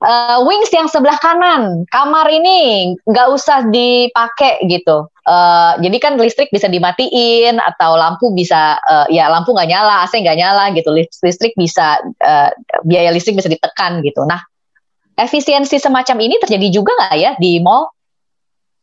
[0.00, 5.12] uh, wings yang sebelah kanan kamar ini nggak usah dipakai gitu.
[5.26, 10.22] Uh, jadi kan listrik bisa dimatiin atau lampu bisa uh, ya lampu nggak nyala, AC
[10.22, 10.94] nggak nyala gitu.
[10.94, 12.50] Listrik bisa uh,
[12.86, 14.22] biaya listrik bisa ditekan gitu.
[14.22, 14.38] Nah,
[15.18, 17.90] efisiensi semacam ini terjadi juga nggak ya di mall?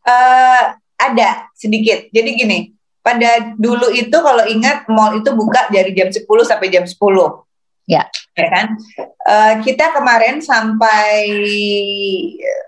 [0.03, 2.11] Uh, ada sedikit.
[2.11, 2.57] Jadi gini,
[2.99, 6.99] pada dulu itu kalau ingat mall itu buka dari jam 10 sampai jam 10.
[7.87, 8.03] Ya.
[8.35, 8.75] Ya kan?
[9.23, 11.23] Uh, kita kemarin sampai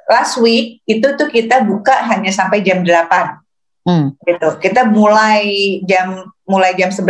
[0.08, 3.45] last week itu tuh kita buka hanya sampai jam 8.
[3.86, 4.18] Hmm.
[4.26, 4.50] Gitu.
[4.60, 5.46] Kita mulai
[5.86, 7.06] jam mulai jam 11,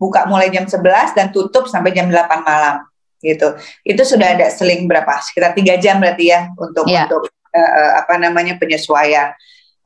[0.00, 2.88] buka mulai jam 11 dan tutup sampai jam 8 malam.
[3.20, 3.52] Gitu.
[3.84, 5.20] Itu sudah ada seling berapa?
[5.20, 7.04] Sekitar tiga jam berarti ya untuk ya.
[7.04, 9.36] untuk uh, apa namanya penyesuaian.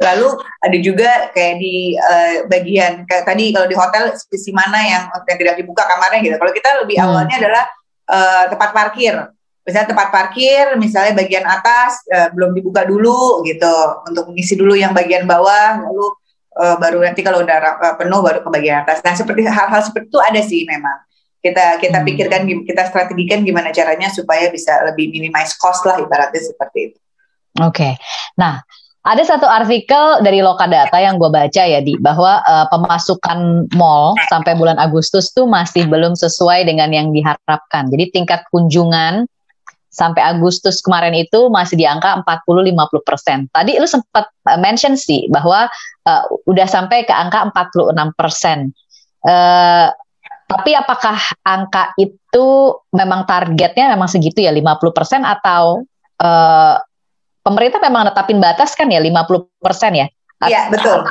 [0.03, 5.05] Lalu ada juga kayak di uh, bagian kayak tadi kalau di hotel sisi mana yang,
[5.11, 6.37] yang tidak dibuka kamarnya gitu.
[6.39, 7.07] Kalau kita lebih hmm.
[7.11, 7.65] awalnya adalah
[8.07, 9.15] uh, tempat parkir.
[9.63, 13.75] Misalnya tempat parkir, misalnya bagian atas uh, belum dibuka dulu gitu
[14.11, 16.07] untuk mengisi dulu yang bagian bawah, lalu
[16.59, 19.01] uh, baru nanti kalau udah uh, penuh baru ke bagian atas.
[19.07, 20.99] Nah seperti hal-hal seperti itu ada sih memang
[21.43, 22.07] kita kita hmm.
[22.07, 26.99] pikirkan kita strategikan gimana caranya supaya bisa lebih minimize cost lah ibaratnya seperti itu.
[27.61, 27.93] Oke, okay.
[28.39, 28.65] nah
[29.03, 34.55] ada satu artikel dari Lokadata yang gue baca ya di bahwa uh, pemasukan mall sampai
[34.55, 37.91] bulan Agustus tuh masih belum sesuai dengan yang diharapkan.
[37.91, 39.27] Jadi tingkat kunjungan
[39.93, 43.39] sampai Agustus kemarin itu masih di angka 40-50 persen.
[43.53, 45.69] Tadi lu sempat uh, mention sih bahwa
[46.09, 48.73] uh, udah sampai ke angka 46 persen.
[49.23, 49.93] Uh,
[50.49, 52.47] tapi apakah angka itu
[52.93, 55.85] memang targetnya memang segitu ya 50 persen atau
[56.21, 56.77] uh,
[57.45, 59.49] pemerintah memang netapin batas kan ya 50%
[59.93, 60.07] ya?
[60.43, 61.05] Iya, betul.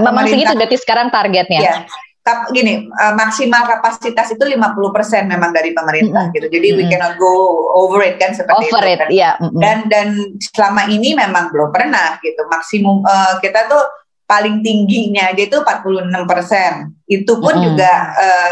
[0.00, 1.86] Memang segitu berarti sekarang targetnya.
[2.20, 2.52] Iya.
[2.52, 6.36] Gini, uh, maksimal kapasitas itu 50% memang dari pemerintah mm -hmm.
[6.36, 6.46] gitu.
[6.52, 6.86] Jadi mm -hmm.
[6.86, 7.32] we cannot go
[7.74, 8.92] over it kan seperti over itu.
[8.92, 9.08] It, kan.
[9.10, 9.34] yeah.
[9.40, 9.60] mm -hmm.
[9.60, 12.44] Dan dan selama ini memang belum pernah gitu.
[12.46, 13.82] Maksimum uh, kita tuh
[14.28, 17.10] paling tingginya aja itu 46%.
[17.10, 17.66] Itu pun mm -hmm.
[17.66, 18.50] juga uh,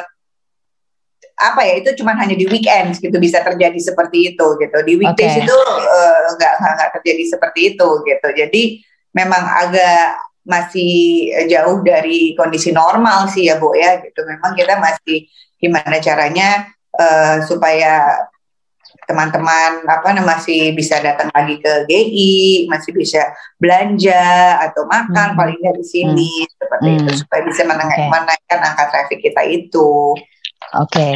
[1.39, 5.39] apa ya itu cuma hanya di weekend gitu bisa terjadi seperti itu gitu di weekdays
[5.39, 5.47] okay.
[5.47, 8.63] itu uh, nggak nggak terjadi seperti itu gitu jadi
[9.15, 15.29] memang agak masih jauh dari kondisi normal sih ya bu ya gitu memang kita masih
[15.61, 18.25] gimana caranya uh, supaya
[19.09, 23.25] teman-teman apa masih bisa datang lagi ke GI masih bisa
[23.57, 24.21] belanja
[24.69, 25.39] atau makan hmm.
[25.39, 26.53] paling dari sini hmm.
[26.61, 26.99] seperti hmm.
[27.01, 28.13] itu supaya bisa menaikkan, okay.
[28.13, 30.13] menaikkan angka traffic kita itu.
[30.77, 30.93] Oke.
[30.93, 31.15] Okay.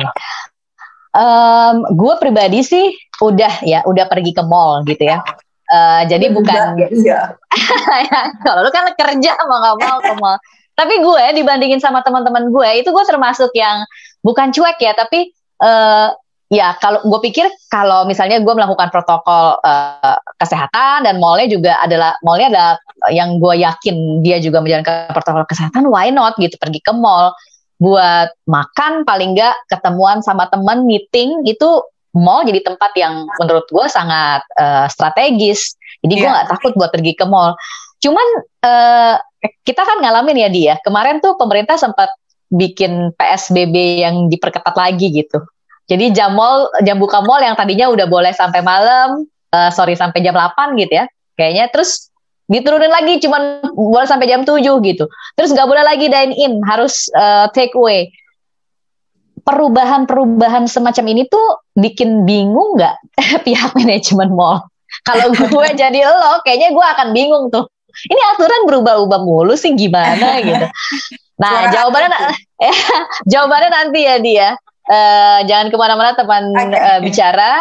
[1.13, 2.89] Um, gue pribadi sih
[3.21, 5.21] udah ya udah pergi ke mall gitu ya.
[5.73, 6.77] Uh, jadi bukan.
[6.93, 7.33] Iya.
[8.45, 10.37] Kalau lu kan kerja mau nggak mau ke mall.
[10.77, 13.89] Tapi gue dibandingin sama teman-teman gue itu gue termasuk yang
[14.21, 15.33] bukan cuek ya, tapi
[15.65, 16.13] uh,
[16.53, 22.17] ya kalau gue pikir kalau misalnya gue melakukan protokol uh, kesehatan dan mallnya juga adalah
[22.21, 22.73] mallnya adalah
[23.09, 27.33] yang gue yakin dia juga menjalankan protokol kesehatan, why not gitu pergi ke mall
[27.81, 31.83] buat makan paling nggak ketemuan sama temen meeting itu
[32.13, 36.33] mall jadi tempat yang menurut gue sangat uh, strategis jadi gue iya.
[36.33, 37.57] nggak takut buat pergi ke mall
[38.03, 38.27] cuman
[38.65, 39.17] uh,
[39.67, 42.13] kita kan ngalamin ya dia kemarin tuh pemerintah sempat
[42.53, 45.41] bikin PSBB yang diperketat lagi gitu
[45.89, 50.21] jadi jam mall jam buka mall yang tadinya udah boleh sampai malam uh, sorry sampai
[50.21, 51.05] jam 8 gitu ya
[51.37, 52.13] kayaknya terus
[52.53, 55.05] diturunin lagi cuman boleh sampai jam 7 gitu.
[55.41, 58.13] Terus nggak boleh lagi dine in, harus uh, take away.
[59.43, 62.95] Perubahan-perubahan semacam ini tuh bikin bingung nggak
[63.47, 64.67] pihak manajemen mall?
[65.03, 67.67] Kalau gue jadi lo, kayaknya gue akan bingung tuh.
[67.93, 70.67] Ini aturan berubah-ubah mulu sih gimana gitu.
[71.37, 72.09] Nah, jawabannya
[72.71, 72.77] ya,
[73.29, 74.49] jawabannya nanti ya dia.
[74.83, 76.79] Uh, jangan ke mana-mana teman okay.
[76.79, 77.53] uh, bicara.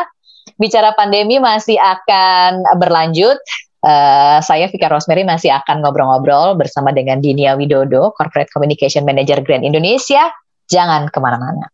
[0.56, 3.41] Bicara pandemi masih akan berlanjut
[3.82, 9.65] Uh, saya Vika Rosemary masih akan ngobrol-ngobrol bersama dengan Dinia Widodo, Corporate Communication Manager Grand
[9.65, 10.30] Indonesia.
[10.71, 11.67] Jangan ke mana-mana.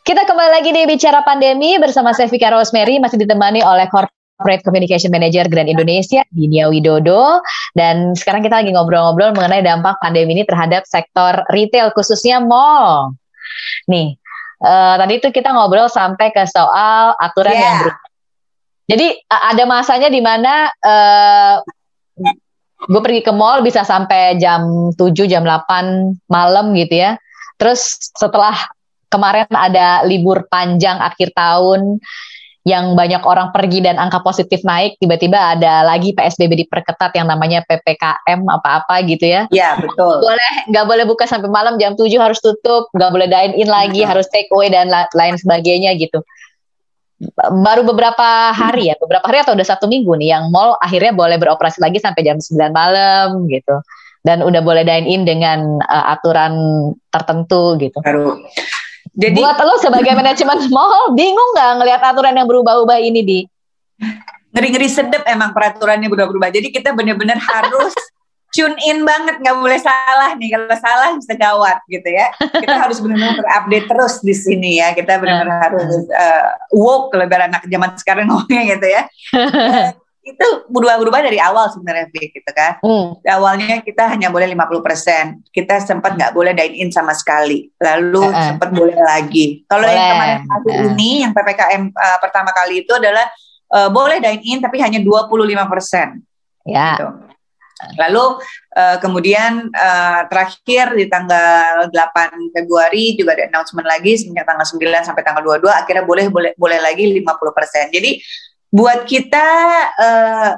[0.00, 5.12] Kita kembali lagi di Bicara Pandemi bersama saya Vika Rosemary, masih ditemani oleh Corporate Communication
[5.12, 7.44] Manager Grand Indonesia, Dinia Widodo.
[7.76, 13.12] Dan sekarang kita lagi ngobrol-ngobrol mengenai dampak pandemi ini terhadap sektor retail, khususnya mall.
[13.84, 14.16] Nih,
[14.64, 17.60] uh, tadi itu kita ngobrol sampai ke soal aturan yeah.
[17.60, 18.08] yang berubah.
[18.84, 21.60] Jadi uh, ada masanya di mana uh,
[22.84, 27.16] gue pergi ke mall bisa sampai jam 7 jam 8 malam gitu ya.
[27.56, 28.54] Terus setelah
[29.08, 32.02] kemarin ada libur panjang akhir tahun
[32.64, 37.60] yang banyak orang pergi dan angka positif naik, tiba-tiba ada lagi PSBB diperketat yang namanya
[37.68, 39.44] PPKM apa-apa gitu ya.
[39.52, 40.24] Iya, betul.
[40.24, 44.00] Boleh nggak boleh buka sampai malam jam 7 harus tutup, nggak boleh dine in lagi,
[44.00, 46.24] harus take away dan lain sebagainya gitu.
[47.62, 51.38] Baru beberapa hari ya, beberapa hari atau udah satu minggu nih yang mall akhirnya boleh
[51.38, 53.78] beroperasi lagi sampai jam 9 malam gitu.
[54.24, 56.52] Dan udah boleh dine in dengan uh, aturan
[57.12, 58.00] tertentu gitu.
[58.00, 58.40] Baru
[59.14, 63.38] jadi buat lo sebagai manajemen mall bingung nggak ngelihat aturan yang berubah-ubah ini di?
[64.54, 66.50] Ngeri-ngeri sedep emang peraturannya berubah-ubah.
[66.50, 67.94] Jadi kita benar-benar harus
[68.54, 73.02] tune in banget nggak boleh salah nih kalau salah bisa gawat gitu ya kita harus
[73.02, 78.24] benar-benar terupdate terus di sini ya kita benar-benar harus uh, woke lebaran anak zaman sekarang
[78.30, 79.02] ngomongnya gitu ya
[79.34, 79.90] uh,
[80.24, 82.80] itu berubah-berubah dari awal sebenarnya gitu kan.
[82.80, 83.20] Hmm.
[83.20, 85.52] Awalnya kita hanya boleh 50%.
[85.52, 87.68] Kita sempat nggak boleh dine in sama sekali.
[87.76, 88.44] Lalu uh -uh.
[88.56, 89.62] sempat boleh lagi.
[89.68, 90.80] Kalau yang kemarin hari uh.
[90.96, 93.28] ini yang PPKM uh, pertama kali itu adalah
[93.76, 96.24] uh, boleh dine in tapi hanya 25%.
[96.64, 96.96] Ya.
[96.96, 97.08] Gitu.
[97.98, 98.24] Lalu
[98.74, 105.08] uh, kemudian uh, terakhir di tanggal 8 Februari juga ada announcement lagi semenjak tanggal 9
[105.08, 107.94] sampai tanggal 22 akhirnya boleh boleh boleh lagi 50%.
[107.94, 108.10] Jadi
[108.74, 109.48] buat kita
[109.98, 110.50] uh,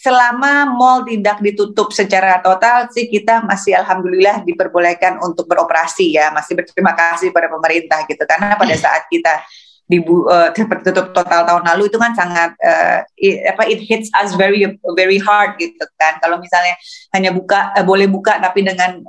[0.00, 6.56] selama mall tidak ditutup secara total sih kita masih alhamdulillah diperbolehkan untuk beroperasi ya masih
[6.56, 9.44] berterima kasih pada pemerintah gitu karena pada saat kita
[9.90, 14.38] dibu uh, tertutup total tahun lalu itu kan sangat uh, it, apa it hits us
[14.38, 14.62] very
[14.94, 16.78] very hard gitu kan kalau misalnya
[17.10, 19.02] hanya buka uh, boleh buka tapi dengan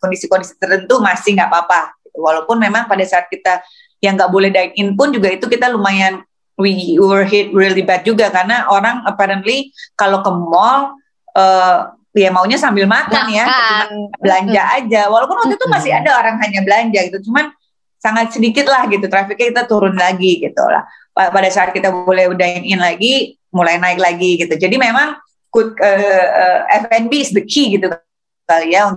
[0.00, 2.24] kondisi-kondisi uh, tertentu masih nggak apa-apa gitu.
[2.24, 3.60] walaupun memang pada saat kita
[4.00, 6.24] yang nggak boleh dine in pun juga itu kita lumayan
[6.56, 10.96] we were hit really bad juga karena orang apparently kalau ke mall
[11.36, 13.50] uh, ya maunya sambil makan, ya, makan.
[13.50, 13.84] ya, cuma
[14.22, 15.02] belanja aja.
[15.10, 17.50] Walaupun waktu itu masih ada orang hanya belanja gitu, cuman
[18.04, 20.84] sangat sedikit lah gitu, trafiknya kita turun lagi gitu lah.
[21.16, 24.52] Pada saat kita boleh dine in lagi, mulai naik lagi gitu.
[24.52, 27.88] Jadi memang uh, uh, F&B is the key gitu
[28.44, 28.92] kali ya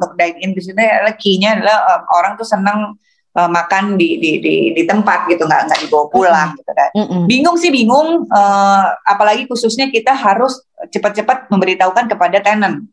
[0.00, 2.96] untuk dine in di sini adalah key-nya adalah um, orang tuh senang
[3.36, 6.58] uh, makan di, di di di tempat gitu nggak nggak dibawa pulang mm -hmm.
[6.58, 6.90] gitu kan.
[6.96, 7.22] Mm -hmm.
[7.28, 12.88] Bingung sih bingung uh, apalagi khususnya kita harus cepat-cepat memberitahukan kepada tenant.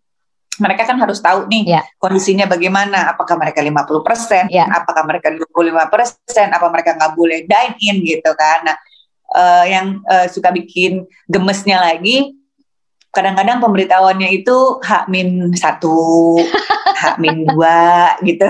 [0.58, 1.84] Mereka kan harus tahu nih yeah.
[2.02, 4.68] kondisinya bagaimana, apakah mereka 50%, yeah.
[4.74, 8.66] apakah mereka 25%, apa mereka nggak boleh dine in gitu kan.
[8.66, 8.78] Nah,
[9.38, 12.38] uh, yang uh, suka bikin gemesnya lagi
[13.18, 16.38] kadang-kadang pemberitahuannya itu hak min satu,
[17.02, 18.46] hak min dua gitu.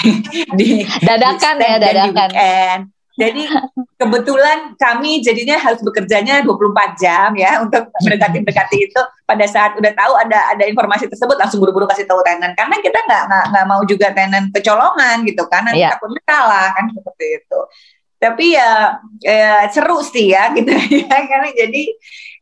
[0.58, 2.28] di dadakan di ya dadakan.
[2.34, 3.44] Di Jadi
[4.00, 9.02] kebetulan kami jadinya harus bekerjanya 24 jam ya untuk mendekati-mendekati itu.
[9.28, 12.96] Pada saat udah tahu ada ada informasi tersebut langsung buru-buru kasih tahu tenan karena kita
[12.96, 15.92] nggak nggak mau juga tenan kecolongan gitu karena yeah.
[15.92, 17.60] takutnya kalah kan seperti itu.
[18.20, 20.72] Tapi ya, ya seru sih ya gitu
[21.04, 21.82] ya karena jadi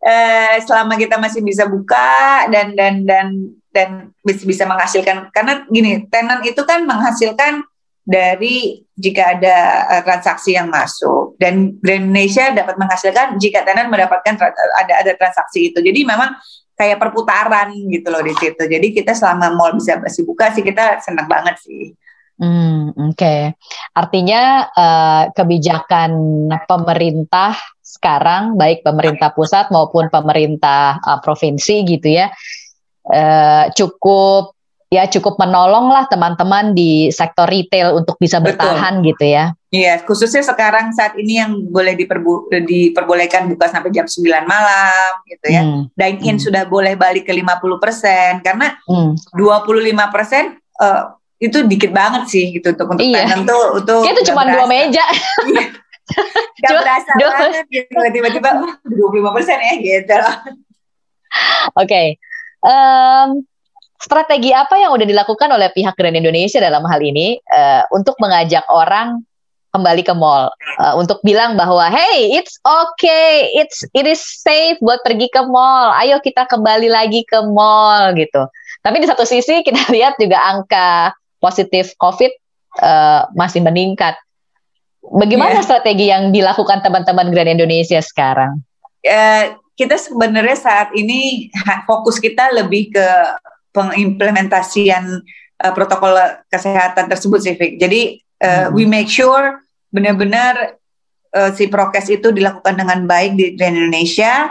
[0.07, 3.27] eh, selama kita masih bisa buka dan dan dan
[3.75, 3.91] dan
[4.23, 7.63] bisa menghasilkan karena gini tenan itu kan menghasilkan
[8.09, 11.37] dari jika ada uh, transaksi yang masuk.
[11.37, 14.41] Dan Grand Indonesia dapat menghasilkan jika tenan mendapatkan
[14.81, 15.85] ada ada transaksi itu.
[15.85, 16.33] Jadi memang
[16.73, 18.65] kayak perputaran gitu loh di situ.
[18.65, 21.93] Jadi kita selama mall bisa masih buka sih kita senang banget sih.
[22.39, 23.43] Hmm, Oke, okay.
[23.99, 32.31] artinya uh, kebijakan pemerintah sekarang, baik pemerintah pusat maupun pemerintah uh, provinsi gitu ya,
[33.11, 34.55] uh, cukup
[34.89, 39.09] ya cukup menolong lah teman-teman di sektor retail untuk bisa bertahan Betul.
[39.13, 39.45] gitu ya.
[39.69, 45.47] Iya, khususnya sekarang saat ini yang boleh diperbu diperbolehkan buka sampai jam 9 malam gitu
[45.53, 45.61] ya.
[45.61, 45.93] Hmm.
[45.93, 46.45] Dine in hmm.
[46.49, 49.13] sudah boleh balik ke 50% karena hmm.
[49.37, 53.23] 25% persen uh, itu dikit banget sih gitu untuk untuk iya.
[53.23, 55.07] tenant tuh itu itu cuma dua meja
[55.47, 55.65] iya.
[56.67, 57.31] gak berasa dua.
[57.31, 58.49] banget gitu tiba-tiba
[58.83, 60.43] dua puluh lima persen ya gitu oke
[61.79, 62.19] okay.
[62.67, 63.47] um,
[63.99, 68.65] strategi apa yang udah dilakukan oleh pihak Grand Indonesia dalam hal ini uh, untuk mengajak
[68.71, 69.23] orang
[69.69, 70.49] kembali ke mall
[70.81, 75.93] uh, untuk bilang bahwa hey it's okay it's it is safe buat pergi ke mall
[76.01, 78.49] ayo kita kembali lagi ke mall gitu
[78.81, 81.13] tapi di satu sisi kita lihat juga angka
[81.43, 82.33] positif COVID
[82.83, 84.19] uh, masih meningkat.
[85.09, 85.65] Bagaimana yeah.
[85.65, 88.61] strategi yang dilakukan teman-teman Grand Indonesia sekarang?
[89.01, 91.49] Uh, kita sebenarnya saat ini
[91.89, 93.09] fokus kita lebih ke
[93.79, 95.23] pengimplementasian
[95.63, 96.19] uh, protokol
[96.51, 98.75] kesehatan tersebut sih, Jadi uh, hmm.
[98.75, 99.63] we make sure
[99.95, 100.79] benar-benar
[101.39, 104.51] uh, si prokes itu dilakukan dengan baik di Indonesia,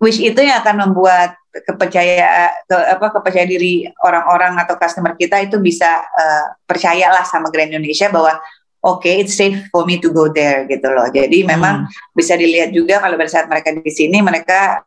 [0.00, 5.58] which itu yang akan membuat kepercaya ke, apa kepercaya diri orang-orang atau customer kita itu
[5.58, 8.38] bisa uh, percayalah sama Grand Indonesia bahwa
[8.84, 11.08] oke okay, it's safe for me to go there gitu loh.
[11.10, 11.48] Jadi hmm.
[11.48, 11.76] memang
[12.14, 14.84] bisa dilihat juga kalau pada saat mereka di sini mereka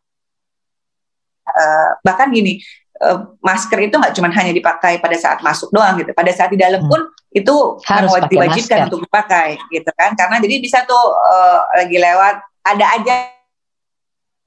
[1.49, 2.61] uh, bahkan gini
[3.01, 6.13] uh, masker itu nggak cuma hanya dipakai pada saat masuk doang gitu.
[6.13, 6.89] Pada saat di dalam hmm.
[6.89, 7.01] pun
[7.33, 7.55] itu
[7.87, 10.13] harus diwajibkan untuk dipakai gitu kan.
[10.13, 13.13] Karena jadi bisa tuh uh, lagi lewat ada aja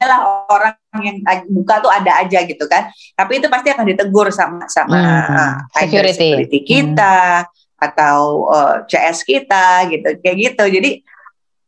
[0.04, 1.16] lah orang yang
[1.48, 2.88] buka tuh ada aja gitu kan.
[3.18, 5.34] Tapi itu pasti akan ditegur sama sama hmm.
[5.34, 6.16] uh, security.
[6.16, 7.44] security kita.
[7.44, 10.90] Hmm atau uh, eh, CS kita gitu kayak gitu jadi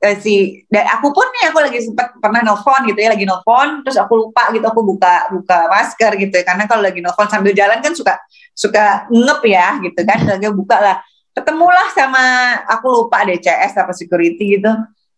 [0.03, 3.81] uh, si dan aku pun nih aku lagi sempat pernah nelfon gitu ya lagi nelfon
[3.87, 6.45] terus aku lupa gitu aku buka buka masker gitu ya.
[6.45, 8.21] Karena kalau lagi nelfon sambil jalan kan suka
[8.53, 10.97] suka ngep ya gitu kan lagi buka lah.
[11.37, 12.25] Ketemulah sama
[12.65, 14.73] aku lupa deh CS apa security gitu.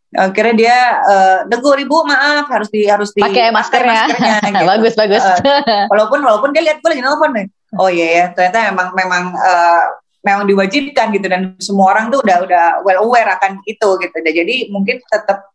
[0.08, 4.64] Akhirnya dia uh, negur ibu maaf harus di harus di pakai maskernya, maskernya gitu.
[4.64, 5.20] bagus bagus.
[5.20, 7.46] Uh, walaupun walaupun dia lihat gue lagi nelfon nih.
[7.76, 9.84] Oh iya ya ternyata memang memang uh,
[10.22, 14.16] memang diwajibkan gitu dan semua orang tuh udah udah well aware akan itu gitu.
[14.18, 15.54] Jadi mungkin tetap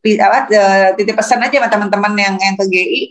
[0.00, 3.02] apa eh, titip pesan aja sama teman-teman yang yang ke GI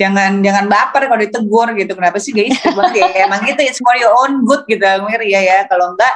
[0.00, 1.92] jangan jangan baper kalau ditegur gitu.
[1.94, 2.50] Kenapa sih GI
[2.96, 5.58] ya emang itu it's for your own good gitu Mir ya ya.
[5.70, 6.14] Kalau enggak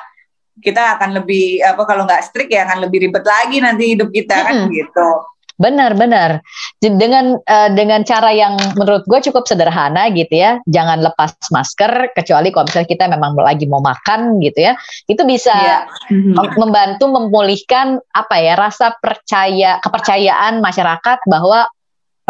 [0.62, 4.38] kita akan lebih apa kalau nggak strict ya akan lebih ribet lagi nanti hidup kita
[4.38, 5.08] kan gitu
[5.54, 6.42] Benar, benar.
[6.82, 10.58] Dengan uh, dengan cara yang menurut gue cukup sederhana gitu ya.
[10.66, 14.74] Jangan lepas masker kecuali kalau misalnya kita memang lagi mau makan gitu ya.
[15.06, 15.82] Itu bisa yeah.
[16.10, 16.58] Mhm.
[16.58, 21.70] membantu memulihkan apa ya rasa percaya kepercayaan masyarakat bahwa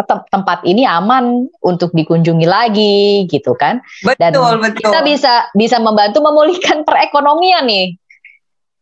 [0.05, 3.81] tempat ini aman untuk dikunjungi lagi gitu kan.
[4.03, 4.85] Betul, Dan betul.
[4.85, 7.95] kita bisa bisa membantu memulihkan perekonomian nih.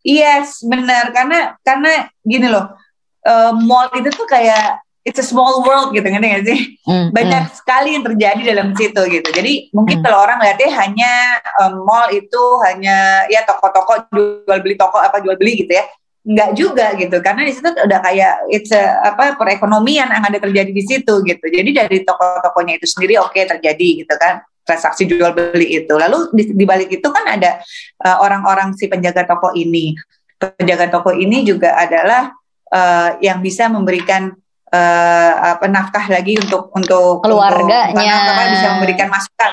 [0.04, 2.83] Yes, benar karena karena gini loh
[3.28, 6.60] uh, mall itu tuh kayak it's a small world gitu ngerti gak sih?
[6.88, 7.54] Mm, Banyak mm.
[7.60, 9.30] sekali yang terjadi dalam situ gitu.
[9.36, 10.04] Jadi mungkin mm.
[10.08, 11.14] kalau orang lihatnya hanya
[11.60, 15.86] um, mall itu hanya ya toko-toko jual beli toko apa jual beli gitu ya.
[16.24, 20.72] Enggak juga gitu karena di situ udah kayak it's a, apa perekonomian yang ada terjadi
[20.72, 21.46] di situ gitu.
[21.52, 25.92] Jadi dari toko-tokonya itu sendiri oke okay, terjadi gitu kan transaksi jual beli itu.
[25.92, 27.60] Lalu di, di balik itu kan ada
[28.08, 30.00] uh, orang-orang si penjaga toko ini.
[30.40, 32.32] Penjaga toko ini juga adalah
[32.74, 34.34] uh, yang bisa memberikan
[34.74, 39.52] uh, apa nafkah lagi untuk untuk keluarganya untuk, apa, bisa memberikan masukan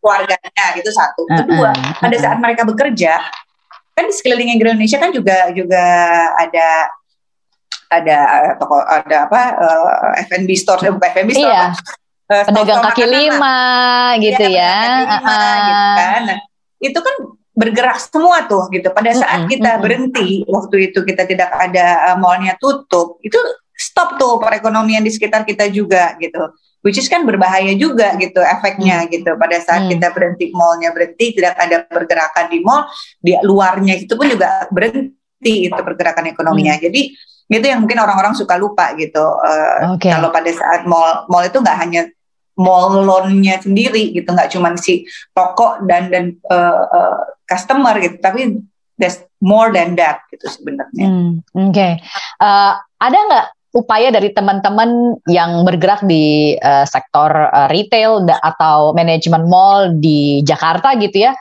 [0.00, 3.18] keluarganya itu satu kedua uh, uh, uh, pada saat mereka bekerja
[3.92, 5.84] kan di sekeliling Indonesia kan juga juga
[6.38, 6.88] ada
[7.90, 8.18] ada
[8.54, 11.74] toko ada apa uh, F&B store eh, bukan F&B store iya.
[12.30, 13.58] uh, pedagang kaki lima
[14.22, 14.74] gitu ya, ya.
[14.78, 16.20] Kaki lima, uh, gitu kan.
[16.22, 16.38] Nah,
[16.80, 17.14] itu kan
[17.60, 18.88] bergerak semua tuh gitu.
[18.88, 23.36] Pada saat kita berhenti waktu itu kita tidak ada uh, mallnya tutup, itu
[23.76, 26.56] stop tuh perekonomian di sekitar kita juga gitu.
[26.80, 29.08] Which is kan berbahaya juga gitu efeknya mm.
[29.12, 29.30] gitu.
[29.36, 29.90] Pada saat mm.
[29.92, 32.88] kita berhenti mallnya berhenti, tidak ada pergerakan di mall,
[33.20, 36.80] di luarnya itu pun juga berhenti itu pergerakan ekonominya.
[36.80, 36.82] Mm.
[36.88, 37.02] Jadi
[37.50, 39.20] itu yang mungkin orang-orang suka lupa gitu.
[39.20, 40.08] Uh, okay.
[40.08, 42.08] Kalau pada saat mall mall itu nggak hanya
[42.60, 47.20] mall loan-nya sendiri gitu nggak cuma si toko dan dan uh, uh,
[47.50, 48.62] customer gitu tapi
[49.00, 51.08] there's more than that gitu sebenarnya.
[51.08, 51.92] Hmm, Oke, okay.
[52.44, 59.48] uh, ada nggak upaya dari teman-teman yang bergerak di uh, sektor uh, retail atau manajemen
[59.48, 61.32] mall di Jakarta gitu ya,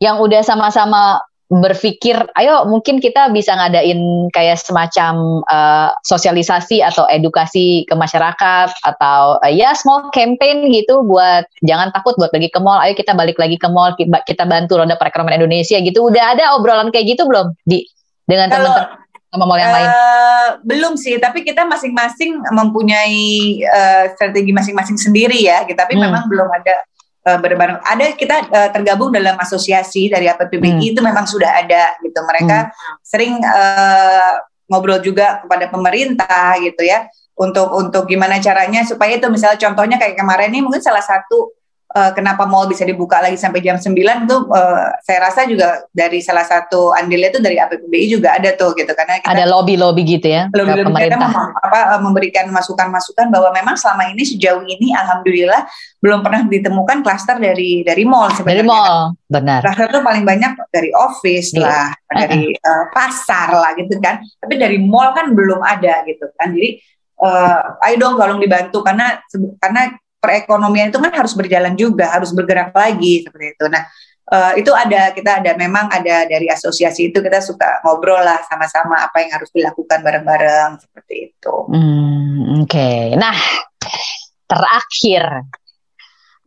[0.00, 1.20] yang udah sama-sama
[1.52, 9.36] berpikir, ayo mungkin kita bisa ngadain kayak semacam uh, sosialisasi atau edukasi ke masyarakat atau
[9.38, 13.36] uh, ya small campaign gitu buat jangan takut buat pergi ke mall, ayo kita balik
[13.36, 13.92] lagi ke mall,
[14.24, 16.08] kita bantu roda perekonomian Indonesia gitu.
[16.08, 17.84] Udah ada obrolan kayak gitu belum di
[18.24, 19.90] dengan teman-teman sama mall yang uh, lain?
[20.64, 23.20] Belum sih, tapi kita masing-masing mempunyai
[23.68, 25.76] uh, strategi masing-masing sendiri ya, gitu.
[25.76, 26.08] tapi hmm.
[26.08, 26.88] memang belum ada
[27.24, 27.80] uh, bareng-bareng.
[27.82, 30.90] Ada kita uh, tergabung dalam asosiasi dari APPBI hmm.
[30.94, 32.20] itu memang sudah ada gitu.
[32.20, 33.00] Mereka hmm.
[33.00, 37.04] sering uh, ngobrol juga kepada pemerintah gitu ya
[37.34, 41.50] untuk untuk gimana caranya supaya itu misalnya contohnya kayak kemarin ini mungkin salah satu
[41.94, 43.94] uh, kenapa mall bisa dibuka lagi sampai jam 9
[44.26, 48.74] tuh uh, saya rasa juga dari salah satu andilnya itu dari APBI juga ada tuh
[48.74, 53.30] gitu karena kita, ada lobby-lobby gitu ya lobby -lobby pemerintah mem apa eh, memberikan masukan-masukan
[53.30, 55.64] bahwa memang selama ini sejauh ini alhamdulillah
[56.04, 58.60] belum pernah ditemukan klaster dari dari mall sebenarnya.
[58.60, 59.60] Dari mall, benar.
[59.64, 61.64] Klaster tuh paling banyak dari office yeah.
[61.64, 64.20] lah, dari uh, pasar lah gitu kan.
[64.20, 66.52] Tapi dari mall kan belum ada gitu kan.
[66.52, 66.76] Jadi
[67.24, 69.16] uh, ayo dong tolong dibantu karena
[69.56, 73.64] karena perekonomian itu kan harus berjalan juga, harus bergerak lagi seperti itu.
[73.68, 73.84] Nah,
[74.32, 79.04] uh, itu ada kita ada memang ada dari asosiasi itu kita suka ngobrol lah sama-sama
[79.04, 81.54] apa yang harus dilakukan bareng-bareng seperti itu.
[81.68, 83.00] Hmm, Oke, okay.
[83.20, 83.36] nah
[84.48, 85.44] terakhir,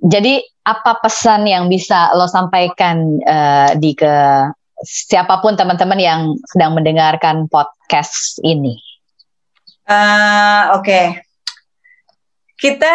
[0.01, 4.15] jadi apa pesan yang bisa lo sampaikan uh, di ke
[4.84, 6.21] siapa pun teman-teman yang
[6.53, 8.78] sedang mendengarkan podcast ini?
[9.88, 11.05] Uh, Oke, okay.
[12.59, 12.93] kita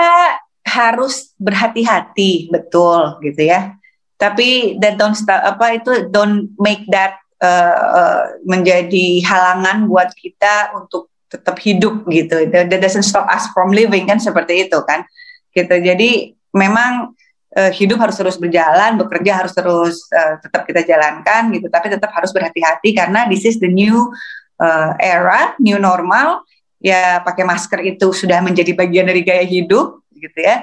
[0.72, 3.76] harus berhati-hati, betul gitu ya.
[4.16, 11.12] Tapi that don't start apa itu don't make that uh, menjadi halangan buat kita untuk
[11.28, 12.48] tetap hidup gitu.
[12.48, 15.04] That doesn't stop us from living kan seperti itu kan.
[15.52, 15.74] Gitu.
[15.80, 17.12] Jadi memang
[17.56, 21.66] uh, hidup harus terus berjalan bekerja harus terus uh, tetap kita jalankan gitu.
[21.72, 24.12] Tapi tetap harus berhati-hati karena this is the new
[24.60, 26.44] uh, era new normal.
[26.82, 30.62] Ya pakai masker itu sudah menjadi bagian dari gaya hidup gitu ya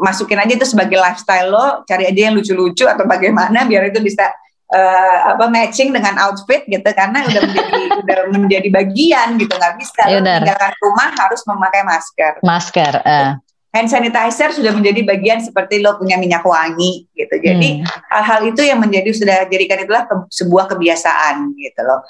[0.00, 4.32] masukin aja itu sebagai lifestyle lo cari aja yang lucu-lucu atau bagaimana biar itu bisa
[4.72, 10.02] uh, apa matching dengan outfit gitu karena udah menjadi udah menjadi bagian gitu nggak bisa
[10.08, 13.32] ya, tinggalkan rumah harus memakai masker masker uh.
[13.76, 17.86] hand sanitizer sudah menjadi bagian seperti lo punya minyak wangi gitu jadi hmm.
[18.10, 18.50] hal-hal hmm.
[18.56, 22.00] itu yang menjadi sudah jadikan itulah ke, sebuah kebiasaan gitu loh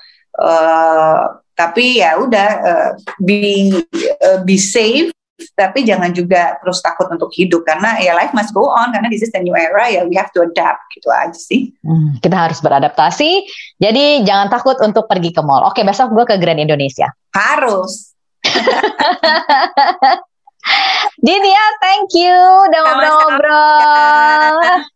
[0.40, 3.72] uh, tapi ya udah uh, be
[4.20, 5.10] uh, be safe
[5.52, 9.20] tapi jangan juga terus takut untuk hidup karena ya life must go on karena this
[9.20, 11.76] is the new era ya we have to adapt gitu aja sih.
[11.84, 13.44] Hmm, kita harus beradaptasi.
[13.76, 15.68] Jadi jangan takut untuk pergi ke mall.
[15.68, 17.12] Oke besok gue ke Grand Indonesia.
[17.36, 18.16] Harus.
[21.26, 24.90] Dinia, thank you udah ngobrol-ngobrol.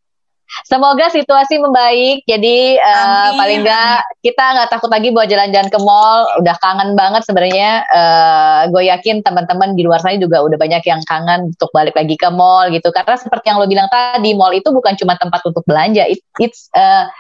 [0.71, 2.23] Semoga situasi membaik.
[2.31, 6.31] Jadi uh, paling enggak kita nggak takut lagi buat jalan-jalan ke mall.
[6.39, 7.83] Udah kangen banget sebenarnya.
[7.91, 12.15] Uh, gue yakin teman-teman di luar sana juga udah banyak yang kangen untuk balik lagi
[12.15, 12.95] ke mall gitu.
[12.95, 16.07] Karena seperti yang lo bilang tadi, mall itu bukan cuma tempat untuk belanja.
[16.07, 17.11] It, it's uh,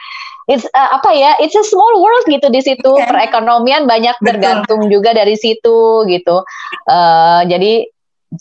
[0.46, 3.06] it's uh, apa ya it's a small world gitu di situ yeah.
[3.06, 6.42] perekonomian banyak tergantung juga dari situ gitu
[6.90, 7.86] uh, jadi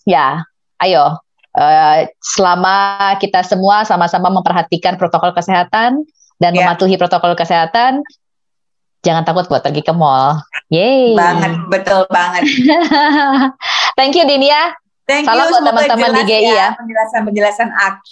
[0.09, 0.41] ya
[0.81, 1.21] ayo
[1.55, 6.03] uh, selama kita semua sama-sama memperhatikan protokol kesehatan
[6.37, 6.67] dan yeah.
[6.67, 8.03] mematuhi protokol kesehatan,
[9.01, 10.43] jangan takut buat pergi ke mall.
[10.69, 11.15] Yeay.
[11.15, 12.43] Banget, betul banget.
[13.97, 14.75] Thank you Dinia.
[15.09, 16.53] Thank Salam you, buat teman-teman di GI ya.
[16.53, 16.69] ya.
[16.77, 18.11] Penjelasan-penjelasan AQ.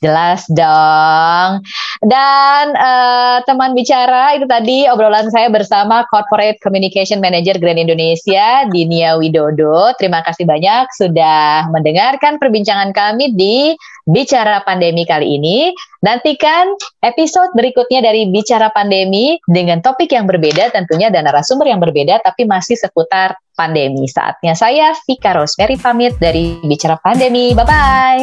[0.00, 1.64] Jelas dong.
[2.00, 9.20] Dan uh, teman bicara itu tadi obrolan saya bersama Corporate Communication Manager Grand Indonesia, Dinia
[9.20, 9.92] Widodo.
[10.00, 13.76] Terima kasih banyak sudah mendengarkan perbincangan kami di
[14.08, 15.70] Bicara Pandemi kali ini.
[16.00, 16.72] Nantikan
[17.04, 22.48] episode berikutnya dari Bicara Pandemi dengan topik yang berbeda tentunya dan narasumber yang berbeda tapi
[22.48, 24.08] masih seputar pandemi.
[24.08, 27.52] Saatnya saya Vika Rosemary pamit dari Bicara Pandemi.
[27.52, 28.18] Bye-bye.